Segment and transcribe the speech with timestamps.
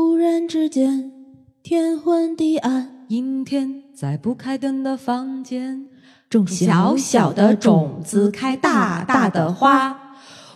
[0.00, 1.10] 忽然之间，
[1.60, 5.86] 天昏地暗，阴天在不开灯的房间，
[6.30, 10.14] 种小小的种子，开大大的花。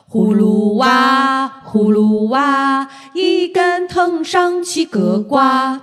[0.08, 5.80] 葫芦娃，葫芦娃，一根藤上七个瓜。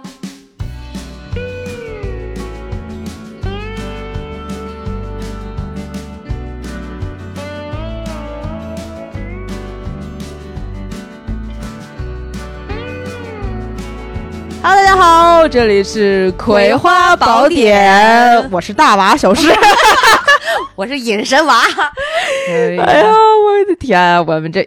[15.48, 19.50] 这里是《葵花宝典》，我是大娃小诗，
[20.76, 21.62] 我是隐身娃。
[22.48, 24.62] 哎呀，我的天，我们这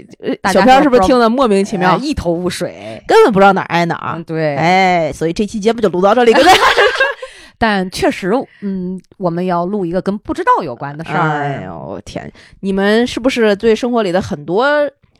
[0.52, 4.22] 小片是不是听得莫名其妙，一头雾水，根本不知道哪挨哪儿？
[4.24, 6.58] 对，哎，所以这期节目就录到这里，对不对？
[7.58, 8.32] 但确实，
[8.62, 11.28] 嗯，我们要录一个跟不知道有关的事儿。
[11.28, 14.66] 哎呦，天，你们是不是对生活里的很多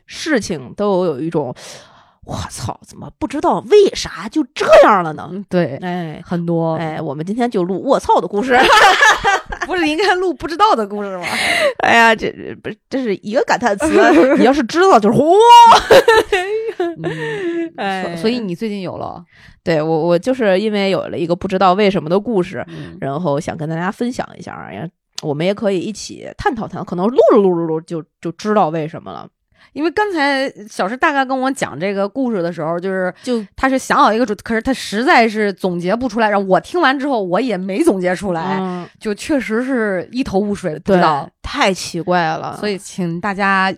[0.07, 1.55] 事情都有一种？
[2.25, 2.79] 我操！
[2.87, 5.29] 怎么不知道为啥就这样了呢？
[5.49, 8.57] 对，哎，很多，哎，我们今天就录“卧槽”的故事，
[9.67, 11.25] 不是应该录不知道的故事吗？
[11.79, 12.31] 哎呀，这
[12.63, 13.87] 不是这是一个感叹词，
[14.39, 15.27] 你要是知道就是哇！
[17.77, 19.23] 哎，所以你最近有了？
[19.63, 22.65] 对我，我就是因为有了一个不知道为什么的故事，
[23.01, 24.87] 然后想跟大家分享一下，呀，
[25.21, 29.27] 我们也可以一起探讨探讨，可能录着录着录就就知道为什么了。
[29.71, 36.29] 因为刚才小石大概跟我讲这个故事的时候，就是就他是想好一个主，可是他实在是总结不出来。
[36.29, 42.57] 然后我听完之后，我也没总结出来，就确实是一头雾水，不知道太奇怪了。
[42.57, 43.71] 所以请大家。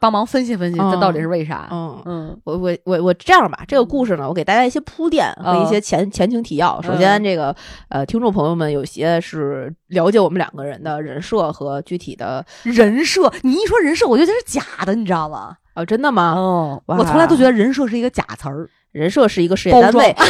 [0.00, 1.68] 帮忙分析分析，这到底是为啥？
[1.70, 6.80] 嗯嗯，我我我我这样吧，这个故事呢，我给大家一些铺垫和一些前前情提要。
[6.80, 7.54] 首先，这个
[7.90, 13.30] 呃，听众朋友们有些是了解我们两个人的人设和具体的人设。
[13.42, 15.54] 你一说人设，我觉得是假的，你知道吗？
[15.74, 16.32] 哦，真的吗？
[16.32, 20.16] 哦，我从来都觉得人设是一个假词儿，人设是一个事业单位。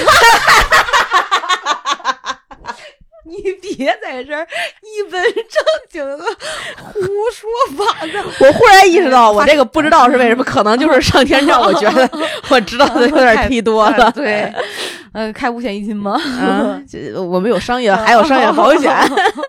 [3.28, 4.46] 你别在这儿
[4.82, 5.42] 一本正
[5.90, 6.24] 经的
[6.92, 8.24] 胡说八道！
[8.46, 12.08] 我忽然意识到，我这个不知道是为什么，可能就是上天让我觉得
[12.48, 14.10] 我知道的有点忒多了。
[14.14, 14.52] 对，
[15.16, 16.20] 嗯，开五险一金吗？
[17.26, 18.94] 我们有商业，还有商业保险。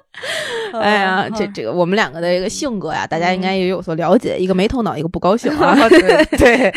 [0.80, 4.38] 哎呀，这这个我们两个的一个性格呀，大家应该也有所了解。
[4.38, 5.76] 一个没头脑，一个不高兴 啊。
[5.90, 6.74] 对对，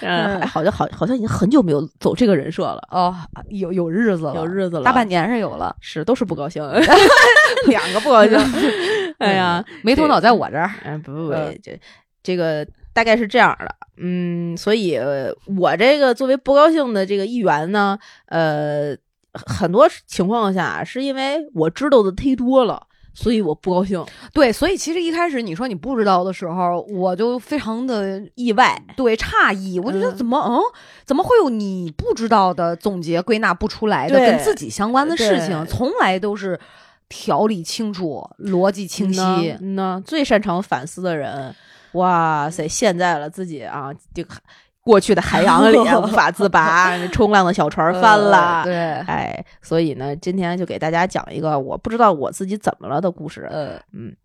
[0.00, 2.80] 嗯，好像好好像已经很久没有走这个人设了。
[2.90, 3.14] 哦，
[3.50, 6.62] 有有日子了，有日子了，大半年是有了，是都是不高兴，
[7.66, 8.38] 两个不高兴。
[9.18, 10.70] 哎呀，没头脑在我这儿。
[10.84, 11.78] 嗯，不不不，这
[12.22, 12.66] 这个
[12.98, 13.74] 大概是这样的。
[13.96, 14.98] 嗯，所以
[15.56, 18.96] 我这个作为不高兴的这个一员呢，呃。
[19.46, 22.82] 很多情况下是因为我知道的忒多了，
[23.14, 24.04] 所以我不高兴。
[24.32, 29.78] 对，所以其实一开始你说你不知道的时候，我就非常的意外，对，诧异。
[29.78, 30.58] 我觉得怎么，嗯，
[31.04, 35.64] 怎么会有你不知道的总结归纳不出来的跟自己相关的事情？
[35.66, 36.58] 从来都是
[37.08, 39.20] 条理清楚、逻辑清晰。
[39.60, 41.54] 那最擅长反思的人，
[41.92, 44.24] 哇塞，陷在了自己啊，就。
[44.80, 48.62] 过去的海洋里 无法自拔， 冲浪的小船翻了。
[48.64, 48.74] 对，
[49.06, 53.46] 哎，所以呢，今天就给大家讲一个我不知道我自己怎么了的故事。
[53.50, 54.16] 呃，嗯。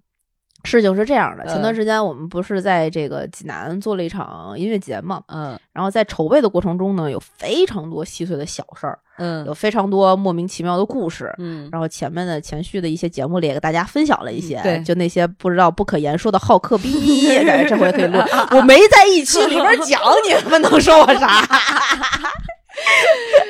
[0.64, 17.28] 事情是这样的，前段时间我们不是在这个济南做了一场音乐节嘛，嗯，然后在筹备的过程中呢，有非常多细碎的小事儿，嗯，有非常多莫名其妙的故事，嗯，然后前面的前续的一些节目里也给大家分享了一些，对，就那些不知道不可言说的好客逼，
[17.68, 18.18] 这回可以录，
[18.52, 21.28] 我没在一期里边讲，你们能说我啥？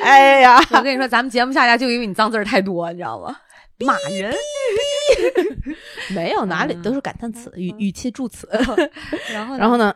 [0.04, 3.36] 哎呀，我跟你说，咱们节目下架就因为你脏字儿太多，你知道吗？
[3.84, 4.34] 骂人。
[6.16, 8.48] 没有哪里都是感叹词语语气助词，
[9.32, 9.94] 然后然后呢，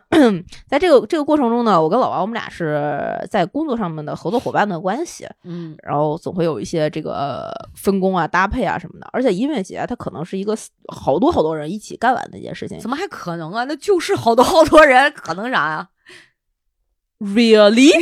[0.66, 9.08] 在这个这个过程中呢，我跟老王我们俩是在工作上面的合作伙伴的关系，嗯，然后总会有一些这个分工啊、搭配啊什么的。
[9.12, 10.56] 而且音乐节它可能是一个
[10.92, 13.64] 好多好多人一起干完的一件事情，怎么还可能啊？
[13.64, 15.88] 那就是好多好多人，可能啥呀
[17.18, 17.92] ？Really?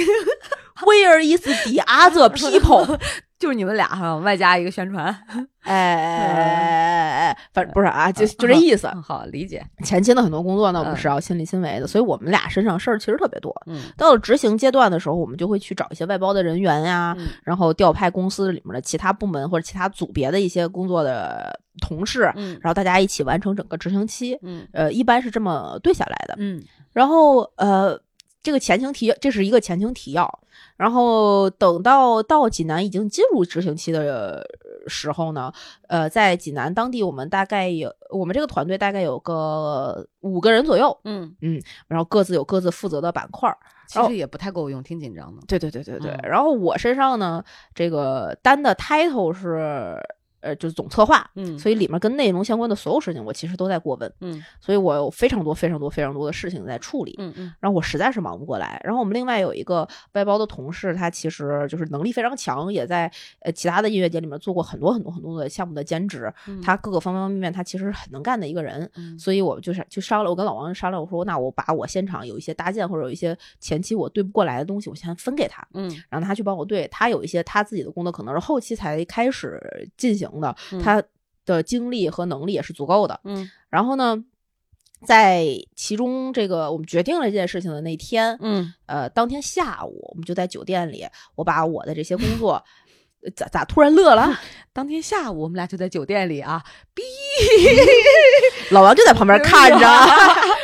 [0.85, 2.99] Where is the other people?
[3.39, 5.07] 就是你们俩哈，外加一个宣传，
[5.63, 8.89] 哎哎哎哎，反正不是啊，就就这意思。
[9.03, 9.65] 好理解。
[9.85, 13.55] 前期的很多工作呢，我们是要亲力亲为的，所以我们俩身上事儿其实特别多。
[13.67, 22.21] 嗯，到了执行阶段的时候，我们就会去找一些外包的人员呀，然后调派公司里面的其他部门或者其他组别的一些工作的同事，
[22.61, 24.39] 然后大家一起完成整个执行期。
[24.43, 26.37] 嗯，呃，一般是这么对下来的。
[26.39, 26.63] 嗯，
[26.93, 28.01] 然后呃。
[28.47, 30.41] 这个前情提，这是一个前情提要。
[30.77, 34.47] 然后等到到济南已经进入执行期的
[34.87, 35.53] 时候呢，
[35.89, 43.53] 呃，在济南当地，我们大概有我们这个团队大概有个五个人左右，嗯嗯，然后各自有各自负责的板块
[43.89, 45.43] 其实也不太够用，挺紧张的。
[45.49, 46.13] 对对对对对。
[46.13, 47.43] 嗯然后我身上呢，
[47.75, 49.99] 这个单的 title 是
[50.47, 57.15] 呃，就是总策划，嗯所以里面跟内容相关的所有事情，我其实都在过问，嗯所以我有非常多非常多非常多的事情在处理。
[57.19, 58.81] 嗯嗯然后我实在是忙不过来。
[58.85, 63.11] 然后我们另外有一个外包的同事，他其实就是能力非常强，也在
[63.41, 66.33] 呃其他的音乐节里面做过很多很多很多的项目的兼职。
[66.47, 68.89] 嗯他各个方方面面，他其实很能干的一个人。
[68.97, 76.87] 嗯所以我就是就商量，我跟老王商量，我说那我把我现场有一些搭建或者有一些前期我对不过来的东西，我先分给他，嗯让他去帮我对。
[76.89, 79.61] 他有一些他自己的工作可能是后期才开始
[79.97, 81.03] 进行的，嗯他
[81.45, 83.21] 的精力和能力也是足够的。
[83.25, 84.25] 嗯然后呢，
[85.07, 92.55] 在其中这个我们决定了这件事情的那天，嗯呃，当天下午我们就在酒店里，我把我的这些工作。
[93.23, 94.39] 呃咋咋突然乐了？
[94.73, 96.63] 当天下午我们俩就在酒店里啊，
[96.95, 97.03] 逼，
[98.71, 99.79] 老王就在旁边看着。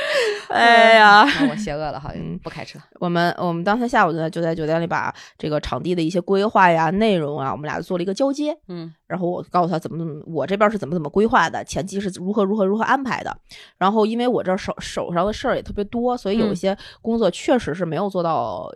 [0.53, 2.79] 哎呀， 那我邪恶了，好像不开车。
[3.01, 8.57] 我们我们当天下午就在就在酒店里把这个场地的一些规划呀、内容啊，我们俩做了一个交接。
[8.69, 13.37] 嗯然后我告诉他怎么怎么，我这边是怎么怎么规划的，前期是如何如何如何安排的。
[13.79, 18.73] 然后因为我这手手上的事儿也特别多，所以有一嗯些工作确实是没有做到。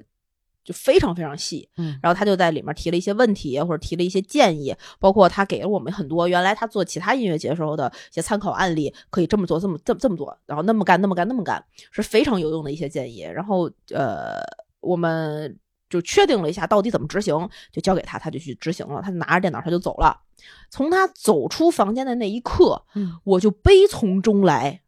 [0.66, 13.20] 就非常非常细，嗯然后他就在里面提了一些问题，或者提了一些建议，包括他给了我们很多原来他做其他音乐节时候的一些参考案例，可以这么做，这么这么这么做，然后那么干，那么干，那么干，是非常有用的一些建议。
[13.20, 14.40] 然后呃，
[14.80, 15.56] 我们
[15.88, 19.00] 就确定了一下到底怎么执行，就交给他，他就去执行了。
[19.00, 20.20] 他拿着电脑他就走了。
[20.68, 24.82] 从他走出房间的那一刻，嗯，我就悲从中来。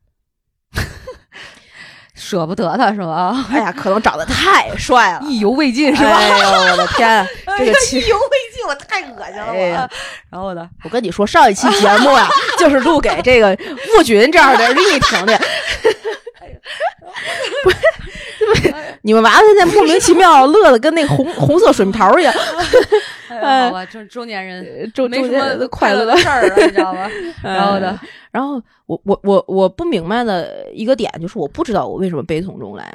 [2.19, 3.47] 舍不得他是吧？
[3.51, 6.17] 哎呀， 可能长得太帅了，意犹未尽是吧？
[6.19, 7.27] 哎呦，我的天，
[7.57, 8.23] 这个气意犹未
[8.55, 9.89] 尽，我太恶心了。
[10.31, 10.69] 然后呢？
[10.83, 12.29] 我跟你说，上一期节目呀、
[12.59, 13.57] 就是录给这个
[13.97, 15.41] 穆军这样的人一听的。
[17.63, 17.77] 不是，
[19.03, 22.35] 你们娃娃现在莫名其妙乐的跟那个红 红色水蜜桃一样，
[23.29, 27.11] 哎呀好吧，这中年人周周没什么年的快乐乐的事儿了，你知道吗？
[27.43, 27.99] 然后呢？
[28.31, 32.95] 然后我我我我不明白的一个点就是，我不知道我为什么悲从中来。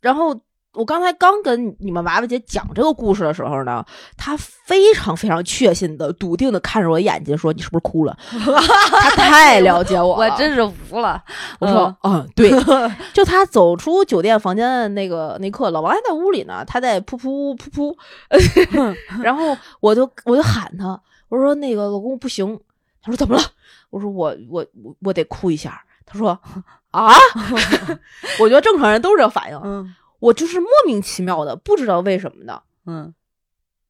[0.00, 0.38] 然后
[0.76, 3.84] 我刚才刚跟你们娃娃姐讲这个故事的时候呢，
[4.16, 11.22] 她非常非常确信的、笃定的看着我眼睛说：“你是不是哭了？” 她太了解我了，我真是服了。
[11.58, 12.50] 我说，嗯，对，
[13.12, 17.94] 就她走出酒店房间的那个那刻，老王还在屋里呢，他在噗噗噗
[18.30, 22.58] 噗， 然后我就我就喊他，我说那个老公不行，
[23.02, 23.42] 他说怎么了？
[23.90, 26.38] 我说我我我我得哭一下，他说
[26.90, 27.14] 啊，
[28.40, 33.14] 我觉得正常人都是这反应，嗯我就是莫名其妙的，不知道为什么的，嗯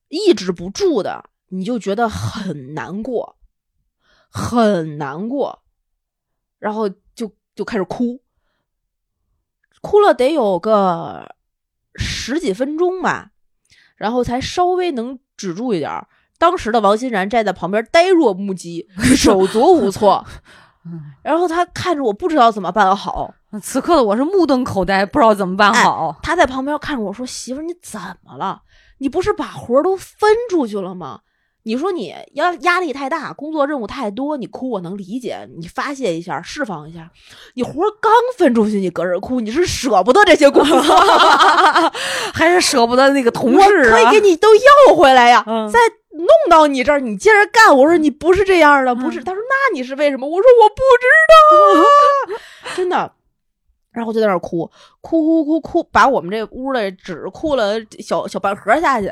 [0.09, 3.37] 抑制不住的，你就觉得很难过，
[4.31, 5.63] 很难过，
[6.59, 8.23] 然后就就开始哭，
[9.81, 11.35] 哭了得有个
[11.95, 13.33] 十几分钟吧，
[13.97, 16.09] 然后才稍微能止住一点儿。
[16.39, 18.87] 当时的王欣然站在旁边呆若木鸡，
[19.17, 20.27] 手足无措。
[20.85, 23.35] 嗯，然后他看着我，不知道怎么办好。
[23.63, 26.17] 此刻的我是目瞪口呆，不知道怎么办好。
[26.23, 28.61] 他在旁边看着我说：“媳妇儿，你怎么了？
[28.99, 31.21] 你不是把活儿都分出去了吗？
[31.63, 37.11] 你说你要压力太大，工作任务太多，你哭我能理解，你发泄一下，释放一下。
[37.55, 40.81] 你活儿刚分出去，你搁这哭，你是舍不得这些工作，
[42.35, 44.21] 还是舍不得那个同事啊可以给。
[44.21, 45.43] 你都要回来呀。
[45.47, 45.79] 嗯再
[46.13, 47.77] 弄到你这儿，你接着干。
[47.77, 49.21] 我说你不是这样的，不是。
[49.21, 50.27] 嗯他说那你是为什么？
[50.29, 51.07] 我说我不知
[52.33, 53.13] 道， 真的。
[53.97, 59.09] 然后就在那儿哭，哭哭哭哭，把我们这屋的纸哭了小小半盒下去，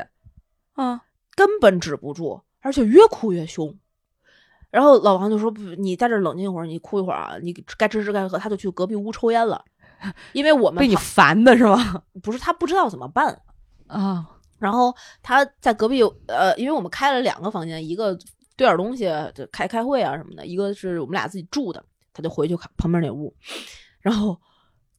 [0.73, 1.01] 啊
[1.35, 3.75] 根本止不住，而且越哭越凶。
[4.69, 9.65] 然后老王就说：“不，你在这儿冷静一会儿，你哭一会儿啊，你该吃吃该喝。”他就去隔壁屋抽烟了，
[10.33, 12.03] 因为我们被你烦的是吗？
[12.21, 13.41] 不是他不知道怎么办。
[13.87, 18.13] 啊，然后他在隔壁，呃，因为我们开了两个房间，一个
[18.55, 23.33] 堆点东西，就开开会啊什么的，一个是我们俩自己住的，他就回去看旁边那屋。
[23.99, 24.39] 然后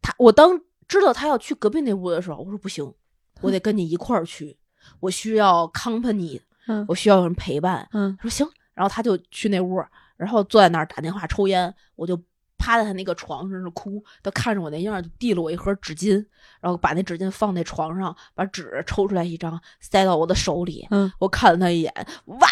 [0.06, 2.94] 他，我当知道他要去隔壁那屋的时候，我说不行，
[3.40, 4.56] 我得跟你一块儿去，
[5.00, 7.88] 我需要 company，嗯我需要有人陪伴。
[7.92, 9.84] 嗯他说行，然后他就去那屋，
[10.16, 12.16] 然后坐在那儿打电话抽烟，我就
[12.56, 16.25] 趴在他那个床上是哭，他看着我那样儿就递了我一盒纸巾，
[16.60, 21.92] 然后把那纸巾放在床上，把纸抽出来一张塞到我的手里，嗯，我看了他一眼，
[22.26, 22.48] 哇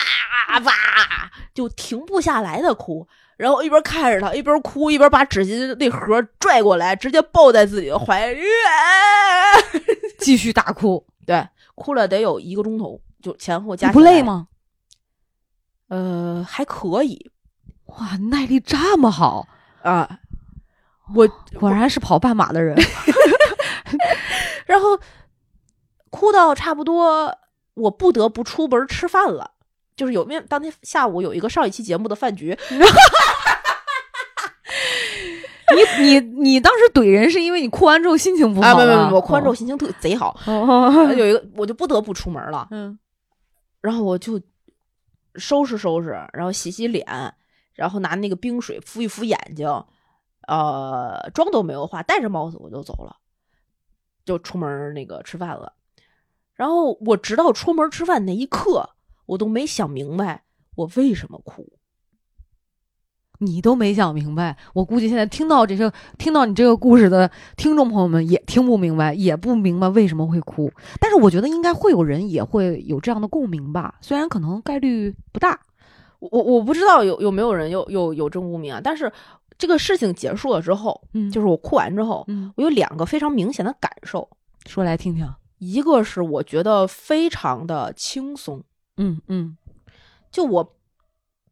[0.64, 0.72] 哇
[1.54, 8.40] 就停不下来的哭，然后一边看着他一边哭，一边把纸巾那盒拽过来，直接抱在自己的怀里，
[10.18, 14.22] 继续大哭，对，哭了得有一个钟头，就前后加起来不累？
[14.22, 14.48] 吗？
[15.88, 17.30] 呃，还可以
[17.86, 19.46] 哇，耐力这么好，
[19.82, 20.20] 啊。
[21.14, 21.28] 我
[21.60, 22.74] 果然是跑半马的人。
[24.64, 24.98] 然后
[26.08, 27.36] 哭到差不多
[27.74, 29.50] 我不得不出门吃饭了。
[29.96, 32.56] 就是有面当天下午有一个上一期节目的饭局，
[35.74, 38.74] 你你你当时怼人是因为你哭完之后心情不好啊？
[38.74, 38.80] 吗？
[38.80, 40.38] 没没没，我哭完之后心情特贼好。
[40.46, 42.98] 哦，有一个我就不得不出门了，嗯
[43.80, 44.40] 然后我就
[45.36, 47.06] 收拾收拾，然后洗洗脸，
[47.74, 49.68] 然后拿那个冰水敷一敷眼睛，
[50.48, 53.16] 呃，妆都没有化，戴着帽子我就走了，
[54.24, 55.74] 就出门那个吃饭了。
[56.54, 58.88] 然后我直到出门吃饭那一刻，
[59.26, 60.44] 我都没想明白
[60.76, 61.72] 我为什么哭。
[63.38, 70.72] 你都没想明白，我估计现在听到这些听到你这个故事的听众朋友们也听不明白，也不明白为什么会哭。
[71.00, 75.60] 但是我觉得应该会有人也会有这样的共鸣吧，虽然可能概率不大。
[76.20, 79.12] 我我我不知道有有没有人有有有这种共鸣啊，但是
[79.58, 84.26] 这个事情结束了之后，嗯就是我哭完之后，嗯，我有两个非常明显的感受，
[84.66, 85.28] 说来听听。
[85.58, 88.62] 一个是我觉得非常的轻松，
[88.96, 89.56] 嗯嗯
[90.30, 90.64] 就我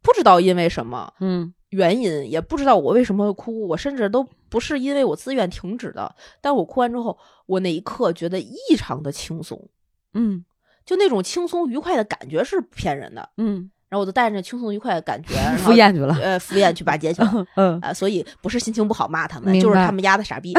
[0.00, 9.68] 不知道因为什么嗯原因，也不知道我为什么会哭，我甚至都不是因为我自愿停止的，但我哭完之后，我那一刻觉得异常的轻松，
[10.14, 10.44] 嗯
[10.84, 16.14] 就那种轻松愉快的感觉是骗人的，嗯，然后我就带着轻松愉快的感觉，然后敷衍去了。
[16.20, 17.46] 呃敷衍去巴结去了。
[17.56, 20.52] 嗯，啊、所以不是心情不好骂他们，就是他们丫的傻逼。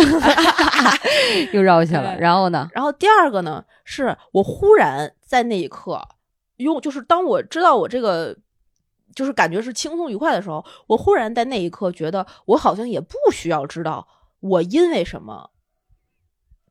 [1.51, 2.11] 又绕去了。
[2.11, 2.69] 哎然后呢？
[2.73, 6.01] 然后第二个呢，是我忽然在那一刻，
[6.57, 8.37] 用就是当我知道我这个
[9.15, 14.07] 就是感觉是轻松愉快的时候，我忽然在那一刻觉得我好像也不需要知道
[14.39, 15.51] 我因为什么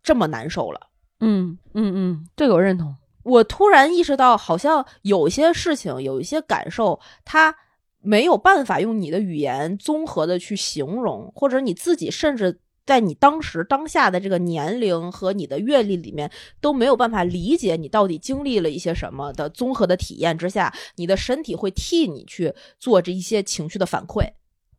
[0.03, 0.89] 这么难受了。
[1.21, 2.97] 嗯嗯嗯，这个我认同。
[3.23, 7.55] 我突然意识到，好像有些事情，有一些感受，它
[8.01, 24.33] 没有办法用你的语言综合的去形容，或者你自己甚至在你当时当下的这个年龄和你的阅历里面都没有办法理解你到底经历了一些什么的综合的体验之下，你的身体会替你去做这一些情绪的反馈，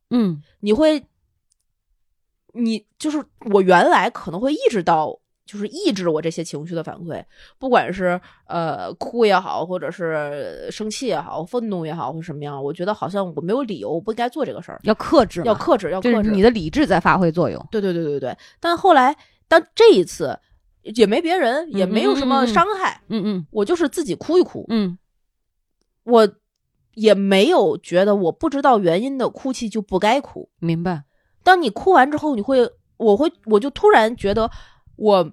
[0.10, 0.42] 嗯。
[0.60, 1.04] 你会，
[2.54, 7.24] 你就是我原来可能会意识到，就是抑制我这些情绪的反馈，
[7.60, 16.16] 不管是呃哭也好，或者是生气也好，愤怒也好，或什么样，我觉得好像我没有理由，我不应该做这个事儿，要克制，要克制，要克制。
[16.16, 17.68] 就是你的理智在发挥作用。
[17.70, 18.38] 对对对对对。
[18.60, 19.16] 但后来，
[19.50, 20.40] 当这一次
[20.82, 24.98] 也没别人，也没有什么伤害，嗯嗯我就是自己哭一哭，嗯
[26.04, 26.28] 我
[26.96, 30.50] 也没有觉得我不知道原因的哭泣就不该哭。
[30.60, 31.04] 明白。
[31.44, 34.50] 当你哭完之后，你会，我会，我就突然觉得
[34.96, 35.32] 我，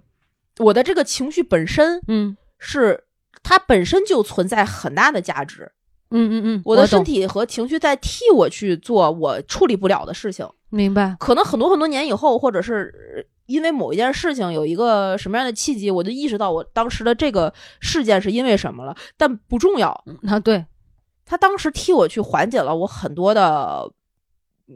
[0.59, 3.05] 我的这个情绪本身嗯是
[3.43, 5.73] 它本身就存在很大的价值。
[6.11, 10.49] 嗯嗯嗯，我的身体和情绪在替我去做我处理不了的事情。
[10.69, 11.17] 明白。
[11.21, 20.05] 可能很多很多年以后，或者是呃因为某一件事情有一个什么样的契机，我就意识到我当时的这个事件是因为什么了，但不重要。
[20.23, 20.67] 那，对，
[21.25, 23.88] 他当时替我去缓解了我很多的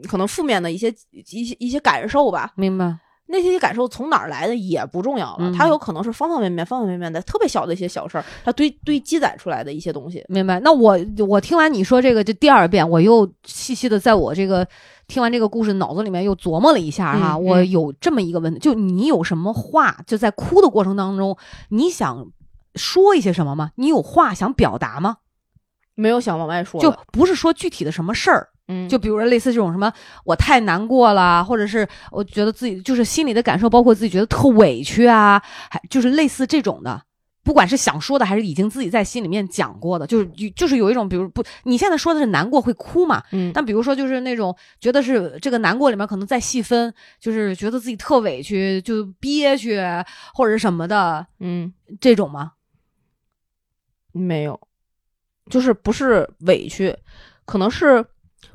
[0.07, 2.53] 可能负面的一些一些一些感受吧。
[2.55, 2.97] 明白。
[3.27, 10.23] 那些感受从哪儿来的也不重要了，嗯它有可能是方方面面、方方面面的特别小的一些小事儿，它堆堆积攒出来的一些东西。
[10.27, 10.59] 明白。
[10.59, 14.67] 那我我听完你说这个，这第二遍，我又细细的在我这个
[15.07, 17.37] 听完这个故事脑子里面又琢磨了一下哈。
[17.37, 21.35] 我有这么一个问题，就你有什么话，就在哭的过程当中，
[21.69, 22.27] 你想
[22.75, 23.71] 说一些什么吗？
[23.75, 25.17] 你有话想表达吗？
[25.95, 29.91] 没有想往外说就，不是说具体的什么事儿，嗯，就比如说类似这种什么
[30.23, 37.03] 我太难过了，或者是我觉得自己就是心里的感受，包括自己觉得特委屈啊，还就是类似这种的。
[37.43, 43.21] 不管是想说的，还是已经自己在心里面讲过的，就是就是有一种，比如不，你现在说的是难过会哭嘛？
[43.33, 49.79] 嗯，但比如说就是那种觉得是这个难过里面可能再细分，就是觉得自己特委屈，就憋屈
[50.33, 52.53] 或者什么的嗯这种吗？
[54.11, 54.59] 没有，
[55.51, 56.97] 就是不是委屈，
[57.45, 58.03] 可能是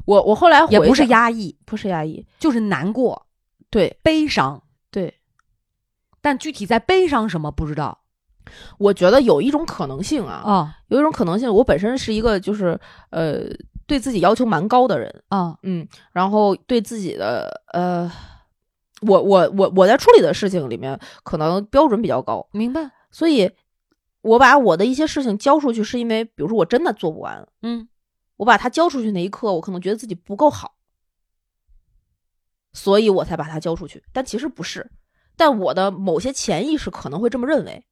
[0.07, 3.26] 我我后来也不是，压抑，不是压抑，就是难过、
[3.71, 5.14] 对悲伤，对，
[6.21, 7.99] 但具体在悲伤什么不知道。
[8.78, 12.78] 我觉得有一种可能性啊，哦有一种可能性，我本身是一个就是
[13.11, 13.42] 呃
[13.87, 18.11] 对自己要求蛮高的人，哦嗯，然后对自己的呃，
[19.02, 23.49] 我我我我在处理的事情里面可能标准比较高，明白，所以
[24.23, 27.87] 我把我的一些事情交出去，是因为比如说我真的做不完，嗯
[28.40, 30.75] 我把它交出去那一刻，我可能觉得自己不够好，
[32.73, 34.90] 所以我才把它交出去，但其实不是，
[35.37, 37.85] 但我的某些潜意识可能会这么认为，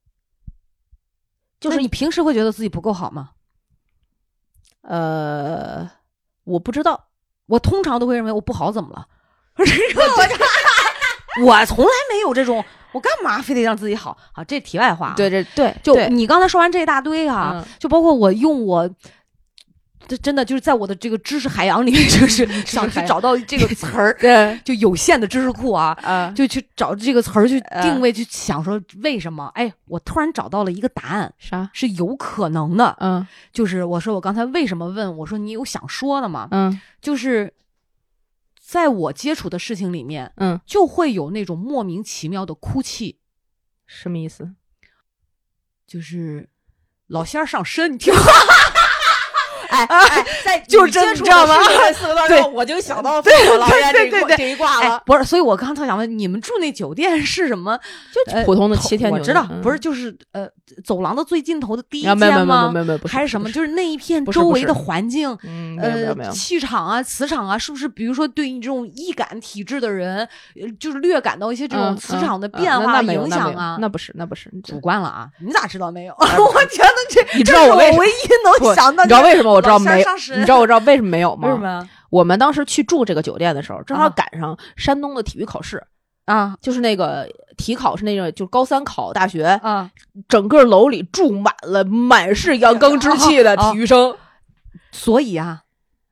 [1.60, 3.32] 就就是是你平时会觉得自己不够好吗？
[4.80, 5.90] 呃，
[6.44, 7.08] 我不知道，
[7.44, 9.06] 我通常都会认为我不好，怎么了？
[11.44, 14.16] 我从来没有这种，我我干嘛非得让自己好？
[14.32, 15.14] 啊，这题外话啊。
[15.14, 18.90] 对，这对，就你刚才说完这一大堆啊，嗯就包括我用我。
[20.08, 29.46] 这真的就是在我的这个知识海洋里，就是 想去找到这个词儿， 对就有限的知识库啊， 啊，就去找这个词儿去呃定位，去想说为什么？
[29.54, 31.68] 哎，我突然找到了一个答案，啥？
[31.74, 32.96] 是有可能的。
[33.00, 35.14] 嗯就是我说我刚才为什么问？
[35.18, 36.48] 我说你有想说的吗？
[36.52, 37.52] 嗯就是
[38.58, 43.18] 在我接触的事情里面，嗯，就会有那种莫名其妙的哭泣，
[43.86, 44.52] 什么意思？
[45.86, 46.48] 就是
[47.06, 48.12] 老仙儿上身，你听。
[49.68, 51.56] 哎哎，在 就真你知道吗
[52.28, 57.78] 对让我就想到烽火狼烟这一挂对对对这一卦了，，哎不是，所以我刚才想问，你们住那酒店是什么？
[58.32, 60.48] 呃就普通的七天酒店，我知道，嗯不是，就是呃，
[60.84, 62.70] 走廊的最尽头的第一啊，没有没有没有间吗？
[62.72, 63.50] 没有没有，还是什么？
[63.52, 65.28] 就是那一片周围的环境，
[65.80, 67.88] 呃，，气场啊、磁场啊，是不是？
[67.88, 70.18] 比如说，对你这种易感体质的人，
[70.60, 75.28] 呃就是略感到一些这种嗯磁场的嗯变化、影响啊，那不是那不是，主观了啊！
[75.40, 76.14] 你咋知道没有？
[76.18, 80.02] 我觉得这你知这是道我唯一能想到，你知道为什么我知道没？
[80.02, 81.48] 上你知道我知道为什么没有吗？
[81.48, 85.82] 为什么我们当时去住这个酒店的时候，正好啊赶上山东的体育考试，
[86.28, 86.56] 啊。
[86.60, 89.90] 就是那个体考是那种，就是高三考大学，啊？
[90.28, 94.14] 整个楼里住满了满是阳刚之气的 体育生。
[94.92, 95.62] 所以啊，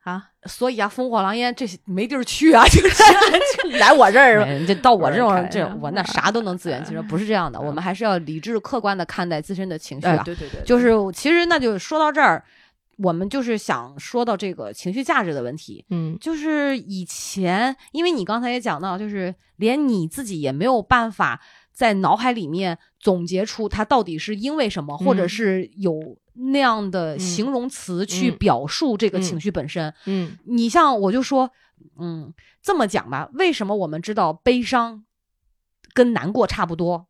[0.04, 2.88] 啊，所以啊，烽火狼烟这些没地儿去啊， 就是
[3.78, 10.23] 来我这儿哎这到我这种这我那啥都能自圆其说，不是这样的，我们还是要理智客观的看待自身的情绪哎，啊。
[10.25, 12.42] 对对对，就是其实那就说到这儿，
[12.97, 15.85] 我们就是想说到这个情绪价值的问题。
[15.91, 21.41] 嗯就是以前，因为你刚才也讲到，就是连你自己也没有办法
[21.73, 29.93] 在脑海里面总结出它到底是因为什么，或者嗯是有那样的形容词去嗯表述这个嗯情绪本身。
[30.07, 31.50] 嗯你像我就说，
[31.99, 35.05] 嗯，这么讲吧，为什么我们知道悲伤
[35.93, 37.07] 跟难过差不多？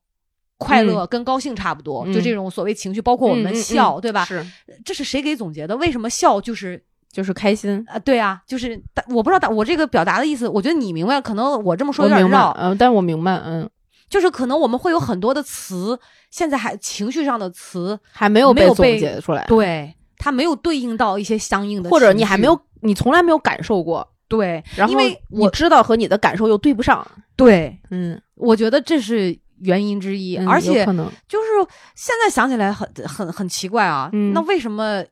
[0.58, 2.12] 快乐跟高兴差不多，嗯。
[2.12, 4.24] 就这种所谓情绪，包括我们笑，嗯对吧？
[4.24, 4.44] 是？
[4.84, 5.76] 这是谁给总结的？
[5.76, 6.82] 为什么笑就是
[7.12, 13.68] 就是开心，啊、对啊，就是但我不知道大我这个表达的意思，我觉得你明白，可能我这么说我明白，有点绕，嗯，但是我明白，嗯，
[14.08, 15.98] 就是可能我们会有很多的词，
[16.30, 30.84] 现在还情绪上的词，还没有被总结出来，对它没有对应到一些相应的，或者你还没有，你从来没有感受过，对，然后因为我你知道和你的感受又对不上，对，嗯，我觉得这是原因之一，嗯而且
[31.28, 31.48] 就是
[31.94, 34.32] 现在想起来很很很奇怪啊，嗯。
[34.32, 35.04] 那为什么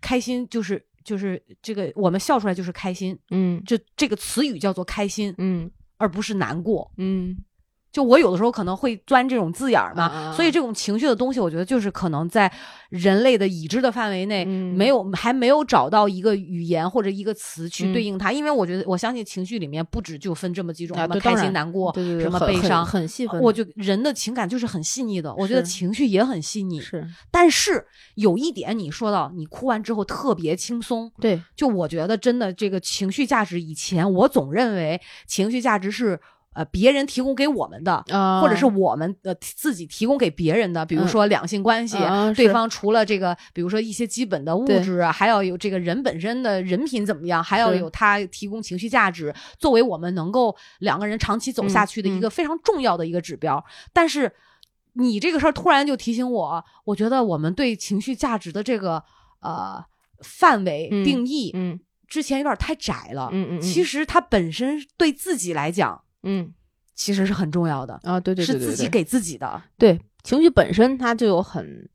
[0.00, 3.62] 开心就是就是这个我们笑出来就是开心，嗯。
[3.66, 5.70] 这这个词语叫做开心，嗯。
[6.00, 6.88] 而不是难过。
[6.96, 7.36] 嗯
[7.90, 12.50] 就我有的时候可能会钻这种字眼儿嘛，所以这种情绪的东西，我觉得就是可能在
[12.90, 14.68] 人类的已知的范围内，嗯。
[14.78, 17.92] 没有还没有找到一个语言或者一个词去嗯。
[17.92, 26.80] 对应它，因为我觉得我相信情绪里面不止就分这么几种，啊什么开心、难过，对对对，什么悲伤，很细分的，我就人的情感就是很细腻的，我觉得情绪也很细腻。
[26.80, 27.04] 是。
[27.30, 36.20] 但是有一点你说到，你哭完之后特别轻松，对，就我觉得真的这个情绪价值，以前我总认为情绪价值是
[36.58, 38.04] 呃别人提供给我们的。
[38.10, 53.64] 啊，或者是我们呃自己提供给别人的，比如嗯说两性关系，啊对方除了这个，比如说一些基本的物质啊，还要有这个人本身的人品怎么样，还要有他提供情绪价值，作为我们能够两个人长期走下嗯去的一嗯个非常重要的一个指标。
[53.92, 54.32] 但是
[54.94, 59.04] 你这个事儿突然就提醒我，我觉得我们对情绪价值的这个
[59.40, 59.84] 呃
[60.22, 63.28] 范围嗯定义，嗯之前有点太窄了。
[63.32, 66.52] 嗯嗯，其实它本身对自己来讲，嗯。
[66.94, 69.62] 其实是很重要的，啊，对对对对对是自己给自己的。
[69.78, 71.88] 对情绪本身它就有很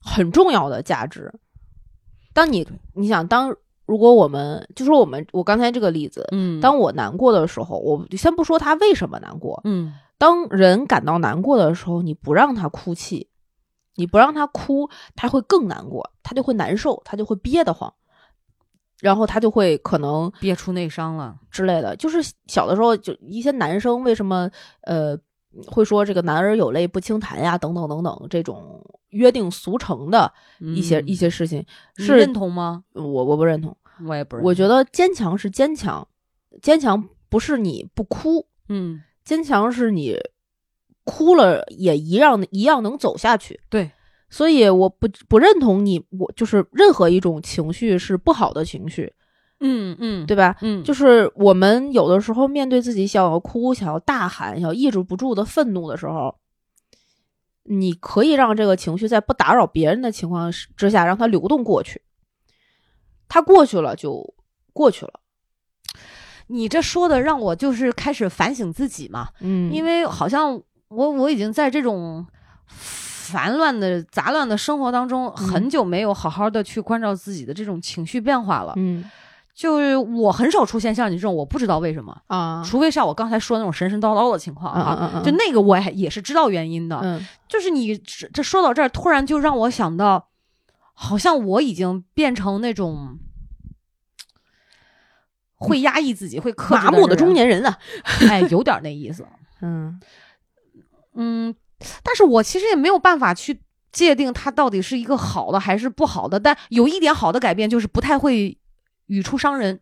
[0.00, 1.32] 很重要的价值。
[2.32, 3.54] 当你你想当
[3.86, 6.60] 如果我们就说我们我刚才这个例子，嗯。
[6.60, 9.94] 当我难过的时候，我先不说他为什么难过，嗯。
[10.18, 13.28] 当人感到难过的时候，你不让他哭泣，
[13.94, 17.94] 你不让他哭，他会更难过，他就会难受，他就会憋得慌，
[19.02, 21.36] 然后他就会可能憋出内伤了。
[21.50, 21.96] 之类的。
[21.96, 24.48] 就是小的时候，就一些男生为什么
[24.82, 25.18] 呃
[25.66, 32.84] 会说这个“男儿有泪不轻弹”呀，等等等等这种约定俗成的一些、嗯一些事情，你是认同吗？
[32.94, 33.76] 我我不认同。
[34.06, 34.48] 我也不认同。
[34.48, 36.06] 我觉得坚强是坚强，
[36.62, 40.16] 坚强不是你不哭，嗯，坚强是你
[41.04, 43.60] 哭了也一样一样能走下去。
[43.68, 43.90] 对，
[44.32, 49.12] 所以我不不认同你，我就是任何一种情绪是不好的情绪，
[49.60, 50.56] 嗯嗯，对吧？
[50.62, 56.34] 嗯，就是我们有的时候面对自己想要哭、想要大喊、想要抑制不住的愤怒的时候，
[57.64, 62.00] 你可以让这个情绪在不打扰别人的情况之下，让它流动过去。
[63.28, 64.34] 它过去了就
[64.72, 65.20] 过去了。
[66.46, 72.26] 你这说的让我就是开始反省自己嘛，嗯，因为好像我我已经在这种
[73.32, 78.74] 烦乱的杂乱的生活当中很久没有好好的去关照自己的这种情绪变化了。
[78.76, 79.10] 嗯。
[79.54, 86.98] 就是我很少出现像你这种，我不知道为什么，啊，除非像我刚才说那种神神叨叨的情况啊，就那个我也也是知道原因的。
[87.02, 87.26] 嗯。
[87.48, 90.28] 就是你这这说到这儿，突然就让我想到，
[90.94, 93.18] 好像我已经变成那种
[95.56, 97.78] 会压抑自己、会麻木的中，年人啊，
[98.30, 99.26] 哎，有点那意思。
[99.60, 100.00] 嗯。
[101.14, 101.54] 嗯，
[102.02, 106.38] 但是我其实也没有办法去界定它到底是一个好的还是不好的。
[106.40, 108.56] 但有一点好的改变就是不太会
[109.06, 109.80] 语出伤人。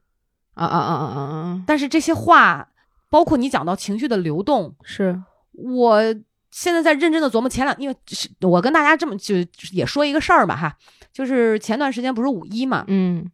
[0.55, 2.69] 啊啊啊啊啊啊，但是这些话，
[3.09, 5.19] 包括你讲到情绪的流动，是
[5.53, 6.03] 我
[6.51, 7.49] 现在在认真的琢磨。
[7.49, 9.37] 前两，因为是我跟大家这么就
[9.73, 10.77] 也说一个事儿吧，哈，
[11.13, 13.31] 就是前段时间不是五一嘛，嗯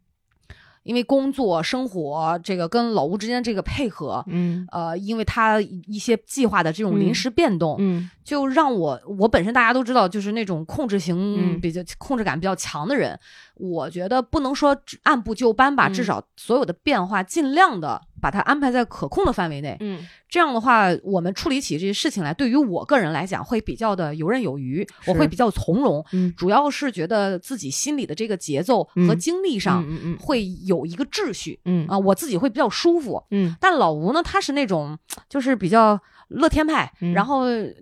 [0.87, 4.65] 因为工作生活这个跟老吴之间这个配合，嗯。
[4.71, 13.19] 呃，因为他一些计划的这种临嗯时变动，嗯就让我我本身大家都知道，就是那种控制型嗯比较、控制感比较强的人，
[13.55, 19.75] 我觉得不能说按部就班吧，嗯至少所有的变化尽量的把它安排在可控的范围内。
[19.79, 26.03] 嗯这样的话，我们处理起这些事情来，对于我个人来讲会比较的游刃有余，我会比较从容。
[26.11, 31.59] 嗯主要是觉得自己心里的这个节奏和嗯精力上嗯嗯会有一个秩序。
[31.63, 34.97] 嗯啊，我自己会比较舒服，嗯但老吴呢，他是那种
[35.29, 37.73] 就是比较乐天派，嗯然后呃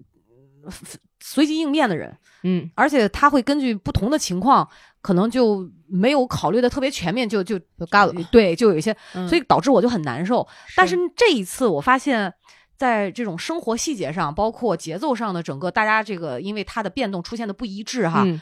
[1.19, 4.69] 随机应变的人，嗯而且他会根据不同的情况，
[5.05, 9.27] 可能就没有考虑的特别全面，就就就干了，对，就有一些，嗯。
[9.27, 10.47] 所以导致我就很难受。
[10.75, 12.33] 但是这一次，我发现。
[12.77, 18.41] 在这种生活细节上，包括节奏上的整个，大家这个因为它的变动出现的不一致哈，嗯。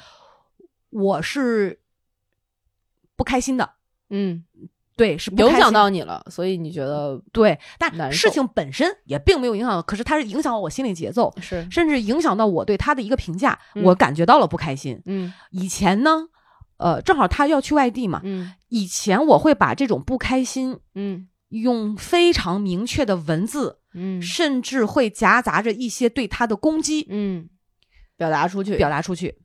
[0.89, 1.80] 我是
[3.15, 3.73] 不开心的，
[4.10, 4.43] 嗯。
[4.97, 7.21] 对，是不影响到你了，所以你觉得。
[7.32, 11.67] 对，但事情本身也并没有影响，可是它是影响了我心理节奏，是。
[11.69, 13.84] 甚至影响到我对他的一个评价，嗯。
[13.84, 14.99] 我感觉到了不开心。
[15.06, 15.32] 嗯。
[15.52, 16.28] 以前呢，
[16.77, 18.53] 呃，正好他要去外地嘛，嗯。
[18.69, 21.27] 以前我会把这种不开心嗯。
[21.49, 27.47] 用非常明确的文字，嗯甚至会夹杂着一些对他的攻击嗯，
[28.17, 29.36] 表达出去，表达出去，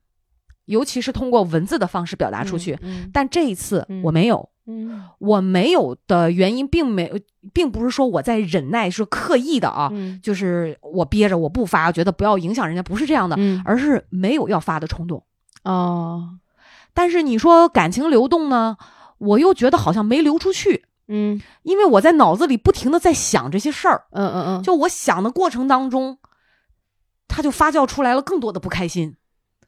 [0.65, 2.79] 尤其是通过文字的方式表达出去。
[2.81, 3.11] 嗯。
[3.13, 5.05] 但这一次嗯我没有，嗯。
[5.19, 7.21] 我没有的原因并没有，
[7.53, 10.19] 并不是说我在忍耐，是刻意的啊，嗯。
[10.23, 13.61] 就是我憋着我不发，觉得不要影响人家，不是这样的，嗯。
[13.67, 15.23] 而是没有要发的冲动。
[15.65, 16.39] 哦
[16.95, 18.77] 但是你说感情流动呢，
[19.19, 26.19] 我又觉得好像没流出去，嗯因为我在脑子里不停的在想这些事儿，嗯嗯嗯，就我想的过程当中，
[27.29, 29.17] 它就发酵出来了更多的不开心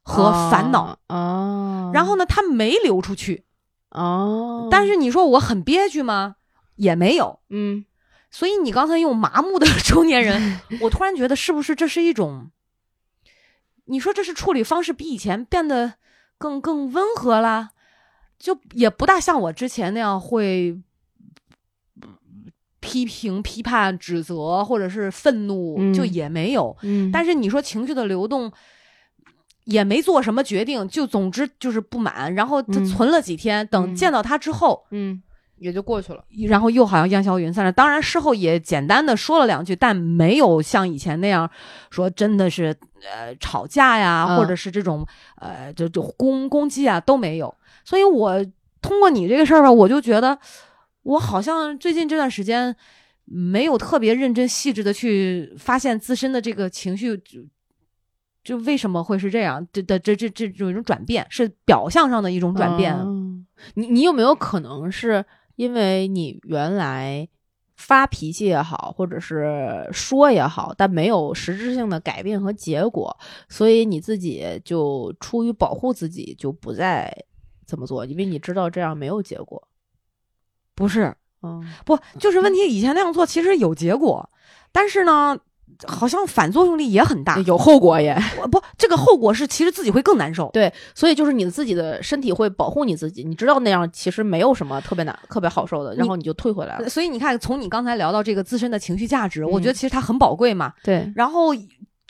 [0.03, 0.99] 和烦恼。
[1.09, 3.45] 哦，然后呢，它没流出去，
[3.91, 6.37] 哦，但是你说我很憋屈吗？
[6.77, 7.41] 也没有。
[7.51, 7.85] 嗯
[8.33, 12.51] 所以你刚才用麻木的 中年人， 我突然觉得是不是这是一种？
[13.87, 15.95] 你说这是处理方式比以前变得
[16.41, 17.71] 更更温和啦，
[18.37, 20.77] 就也不大像我之前那样会
[22.81, 26.77] 批评、批判、指责或者是愤怒，嗯就也没有。
[26.83, 28.51] 嗯，但是你说情绪的流动。
[29.65, 35.23] 也没做什么决定，就总之就是不满，然后他嗯存了几天，等嗯见到他之后，嗯
[35.61, 37.71] 也就过去了，然后又好像烟消云散了。
[37.71, 41.49] 当然事后也简单的说了两句，但没有像以前那样
[41.91, 42.75] 说真的是
[43.13, 47.55] 呃吵架呀，嗯或者是这种呃就就攻攻击啊都没有。
[47.85, 48.43] 所以我
[48.81, 50.39] 通过你这个事儿吧，我就觉得
[51.03, 52.75] 我好像最近这段时间
[53.27, 57.17] 没有特别认真细致的去发现自身的这个情绪。
[57.19, 57.41] 就
[58.43, 59.65] 就为什么会是这样？
[59.71, 63.27] 这的这这这这种转变是表象上的一种转变，哦
[63.75, 65.23] 你你有没有可能是
[65.57, 67.29] 因为你原来
[67.77, 73.17] 发脾气也好，或者是说也好，但没有实质性的改变和结果，
[73.49, 77.25] 所以你自己就出于保护自己，就不再
[77.67, 79.69] 这么做，因为你知道这样没有结果。
[80.75, 81.15] 不是？
[81.43, 84.31] 嗯不，就是问题，以前那样做其实有结果，
[84.73, 85.39] 但是呢，
[85.87, 87.39] 好像反作用力也很大。
[87.47, 90.51] 有后果也我不，这个后果是其实自己会更难受。
[90.53, 96.89] 对，所以就是你自己的身体会保护你自己，你知道那样其实没有什么特别难、特别好受的，然后你就退回来了。
[96.89, 100.73] 所以你看，从你刚才聊到这个自身的情绪价值，我嗯觉得其实它很宝贵嘛。
[100.83, 101.55] 对，然后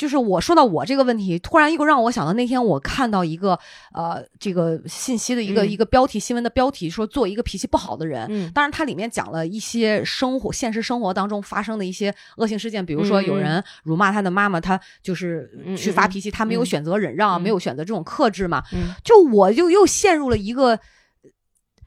[0.01, 3.59] 就是我说到我这个问题，突然又让我想到那天我看到一个
[3.93, 8.27] 呃这个信息的一个、嗯一个标题新闻的标题，说做一个脾气不好的人。
[8.31, 18.63] 嗯当然，它里面讲了一些生活、现实生活当中发生的一些恶性事件，比如说嗯有人辱骂他的妈妈，他就是嗯去发脾气，他没有嗯选择忍让，嗯没有选择这种克制嘛。
[18.73, 20.81] 嗯就我就又陷入了一个，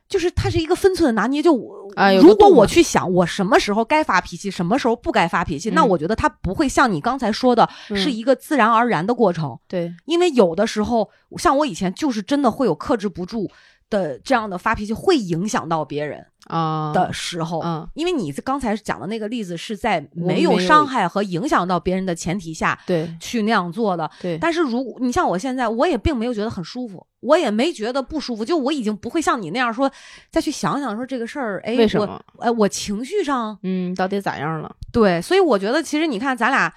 [0.08, 1.42] 就是它是一个分寸的拿捏。
[1.42, 9.58] 就我啊如果我去想我什么时候该发脾气，什么时候不该发脾气，那嗯我觉得它不会像你刚才说的，是嗯一个自然而然的过程。
[9.68, 13.50] 对，因为有的时候，像我以前就是真的会有克制不住
[13.94, 17.62] 的这样的发脾气，会影响到别人啊的时候。
[17.62, 24.10] 嗯，因为你刚才讲的那个例子是在没有伤害和影响到别人的前提下对去那样做的。
[24.20, 29.92] 对，但是如果你像我现在，我也并没有觉得很舒服，我也没觉得不舒服，就我已经不会像你那样说，
[30.32, 32.20] 再去想想说这个事儿，哎，我为什么？
[32.40, 34.76] 哎，我情绪上嗯，到底咋样了？
[34.92, 36.74] 对，所以我觉得其实你看咱俩。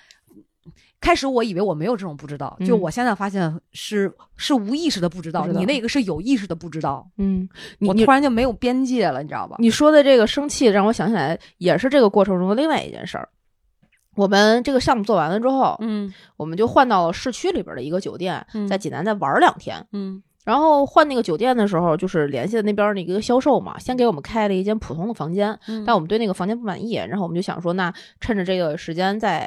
[1.01, 9.57] 开始我以为我没有这种不知道，就嗯我现在发现是是无意识的不知道，知道你那个是有意识的不知道，嗯，你突然就没有边界了，你知道吧？
[9.59, 13.29] 你说的这个生气，让我想起来，也是这个过程中的另外一件事儿。
[14.17, 19.87] 我们这个项目做完了之后，嗯我们就换到了市区里边的一个酒店，嗯在济南再玩儿两天。
[19.93, 29.41] 嗯然后换那个酒店的时候，就是联系的那边那个销售嘛，先给我们开了一间普通的房间，嗯但我们对那个房间不满意，然后我们就想说，那趁着这个时间再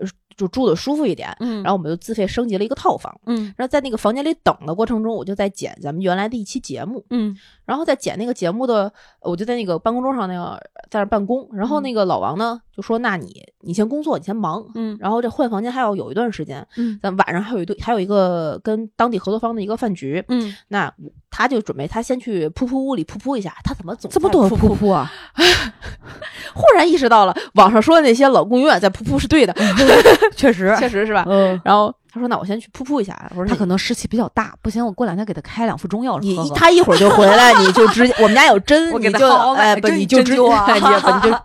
[0.00, 3.14] 呃就住的舒服一点，嗯，然后我们就自费升级了一个套房。
[3.26, 3.52] 嗯。
[3.56, 7.36] 然后在那个房间里等的过程中，我就在剪咱们原来的一期节目，嗯。
[7.66, 14.96] 然后在剪那个节目的，我就在那个办公桌上那个在那儿办公，然后那个老王呢就说：“那你你先工作，你先忙，嗯。
[15.00, 16.98] 然后这换房间还要有一段时间，嗯。
[17.02, 20.94] 咱晚上还有一顿还有一个跟当地合作方的一个饭局，嗯，那
[21.30, 24.90] 他就准备他先去噗噗屋里噗噗一下，他怎么总这么多噗噗？
[24.92, 25.10] 啊！
[26.54, 29.54] 忽然意识到了网上说的那些老公永远在噗噗是对的
[30.34, 31.24] 确实，确实是吧？
[31.28, 40.48] 嗯，然后他说：“那我先去噗噗一下。”我说：“他可能湿气比较大，不行，我过两天给他开两副中药你他一会儿就回来，你就直接我们家有针，你就哎不你就直你就